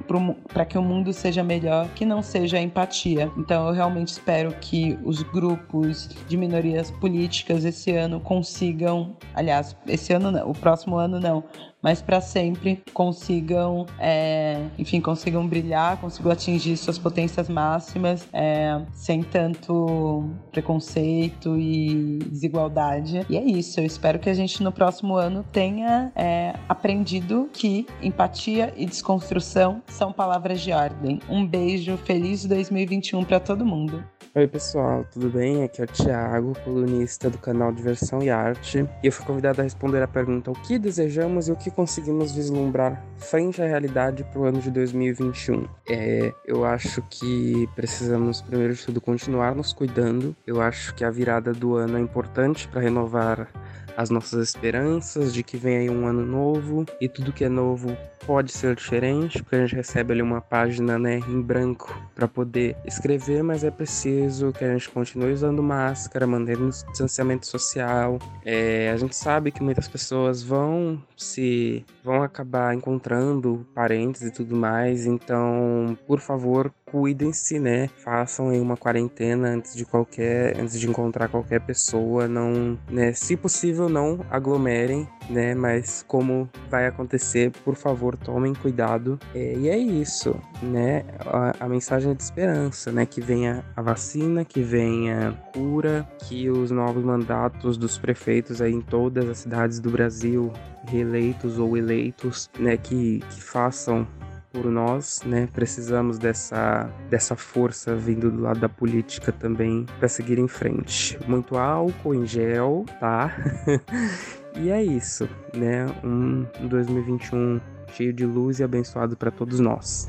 [0.52, 3.32] para que o mundo seja melhor que não seja empatia.
[3.38, 10.12] Então eu realmente espero que os grupos de minorias políticas esse ano consigam, aliás, esse
[10.12, 11.42] ano não, o próximo ano não,
[11.82, 19.22] mas para sempre consigam, é, enfim, consigam brilhar, consigam atingir suas potências máximas é, sem
[19.22, 23.26] tanto preconceito e desigualdade.
[23.28, 23.80] E é isso.
[23.80, 29.82] Eu espero que a gente no próximo ano tenha é, aprendido que empatia e desconstrução
[29.88, 31.18] são palavras de ordem.
[31.28, 34.04] Um beijo, feliz 2021 para todo mundo.
[34.34, 35.62] Oi pessoal, tudo bem?
[35.62, 39.64] Aqui é o Thiago, colunista do canal Diversão e Arte, e eu fui convidado a
[39.64, 44.40] responder a pergunta o que desejamos e o que conseguimos vislumbrar frente à realidade para
[44.40, 45.68] o ano de 2021.
[45.86, 50.34] É, eu acho que precisamos, primeiro de tudo, continuar nos cuidando.
[50.46, 53.48] Eu acho que a virada do ano é importante para renovar
[53.96, 57.96] as nossas esperanças de que vem aí um ano novo e tudo que é novo
[58.26, 62.76] pode ser diferente, porque a gente recebe ali uma página né, em branco para poder
[62.84, 68.18] escrever, mas é preciso que a gente continue usando máscara, mantendo distanciamento social.
[68.44, 74.56] É, a gente sabe que muitas pessoas vão se vão acabar encontrando parentes e tudo
[74.56, 77.88] mais, então, por favor, cuidem-se, né?
[78.04, 83.12] Façam aí uma quarentena antes de qualquer, antes de encontrar qualquer pessoa, não, né?
[83.14, 85.54] Se possível, não aglomerem, né?
[85.54, 89.18] Mas como vai acontecer, por favor, tomem cuidado.
[89.34, 91.04] É, e é isso, né?
[91.20, 93.06] A, a, mensagem é de esperança, né?
[93.06, 98.80] Que venha a vacina, que venha cura, que os novos mandatos dos prefeitos aí em
[98.80, 100.52] todas as cidades do Brasil,
[100.86, 102.76] reeleitos ou eleitos, né?
[102.76, 104.06] Que, que façam
[104.52, 105.48] por nós, né?
[105.52, 111.18] Precisamos dessa, dessa força vindo do lado da política também para seguir em frente.
[111.26, 113.34] Muito álcool em gel, tá?
[114.60, 115.86] e é isso, né?
[116.04, 117.60] Um 2021
[117.92, 120.08] cheio de luz e abençoado para todos nós.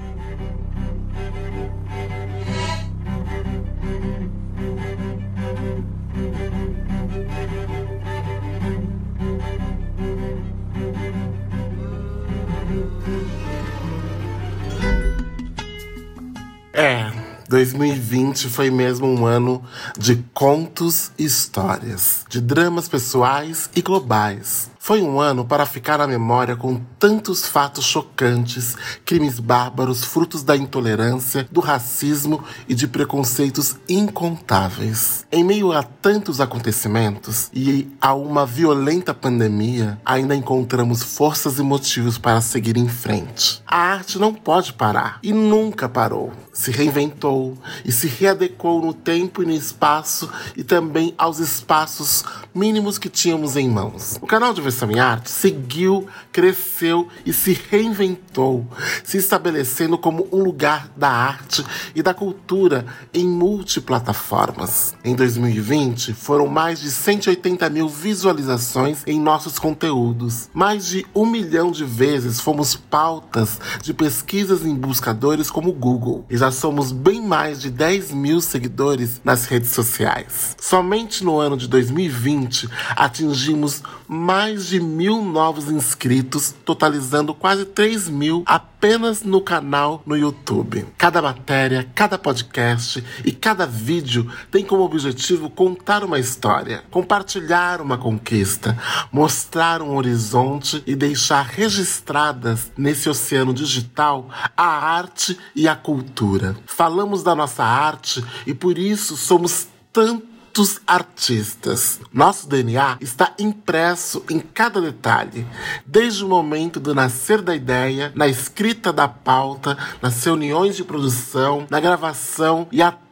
[16.73, 17.22] É,
[17.53, 19.63] 2020 foi mesmo um ano
[19.95, 24.73] de contos e histórias, de dramas pessoais e globais.
[24.85, 28.75] Foi um ano para ficar na memória com tantos fatos chocantes,
[29.05, 35.25] crimes bárbaros, frutos da intolerância, do racismo e de preconceitos incontáveis.
[35.31, 42.17] Em meio a tantos acontecimentos e a uma violenta pandemia, ainda encontramos forças e motivos
[42.17, 43.63] para seguir em frente.
[43.65, 46.33] A arte não pode parar e nunca parou.
[46.51, 47.42] Se reinventou
[47.83, 52.23] e se readequou no tempo e no espaço e também aos espaços
[52.53, 54.17] mínimos que tínhamos em mãos.
[54.21, 58.67] O canal Diversão e Arte seguiu, cresceu e se reinventou,
[59.03, 61.63] se estabelecendo como um lugar da arte
[61.93, 64.95] e da cultura em multiplataformas.
[65.05, 70.49] Em 2020, foram mais de 180 mil visualizações em nossos conteúdos.
[70.53, 76.25] Mais de um milhão de vezes fomos pautas de pesquisas em buscadores como Google.
[76.29, 80.55] E já somos bem mais de 10 mil seguidores nas redes sociais.
[80.59, 83.83] Somente no ano de 2020 atingimos
[84.13, 90.85] mais de mil novos inscritos, totalizando quase 3 mil apenas no canal no YouTube.
[90.97, 97.97] Cada matéria, cada podcast e cada vídeo tem como objetivo contar uma história, compartilhar uma
[97.97, 98.77] conquista,
[99.11, 106.55] mostrar um horizonte e deixar registradas nesse oceano digital a arte e a cultura.
[106.67, 111.99] Falamos da nossa arte e por isso somos tanto muitos artistas.
[112.13, 115.47] Nosso DNA está impresso em cada detalhe,
[115.83, 121.65] desde o momento do nascer da ideia, na escrita da pauta, nas reuniões de produção,
[121.71, 123.03] na gravação e até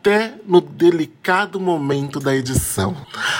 [0.45, 2.95] no delicado momento da edição.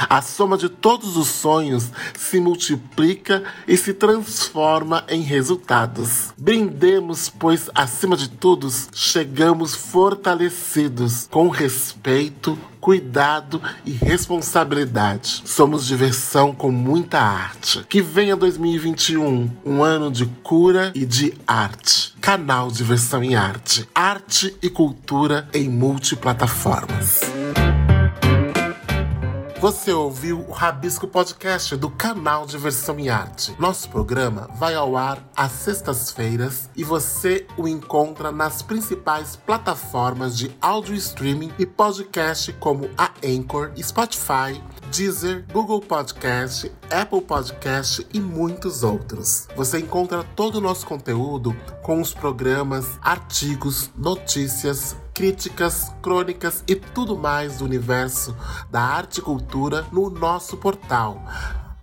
[0.08, 6.34] A soma de todos os sonhos se multiplica e se transforma em resultados.
[6.38, 15.44] Brindemos, pois, acima de tudo, chegamos fortalecidos, com respeito, cuidado e responsabilidade.
[15.46, 17.86] Somos diversão com muita arte.
[17.88, 22.14] Que venha 2021, um ano de cura e de arte.
[22.20, 23.88] Canal Diversão em Arte.
[23.94, 25.70] Arte e cultura em
[26.52, 27.22] multiplataformas.
[29.60, 33.56] Você ouviu o Rabisco Podcast do canal Diversão e Arte.
[33.60, 40.50] Nosso programa vai ao ar às sextas-feiras e você o encontra nas principais plataformas de
[40.60, 44.60] áudio streaming e podcast como a Anchor, Spotify,
[44.92, 49.48] Deezer, Google Podcast, Apple Podcast e muitos outros.
[49.56, 57.16] Você encontra todo o nosso conteúdo com os programas, artigos, notícias, críticas, crônicas e tudo
[57.16, 58.36] mais do universo
[58.72, 61.24] da arte e cultura no nosso portal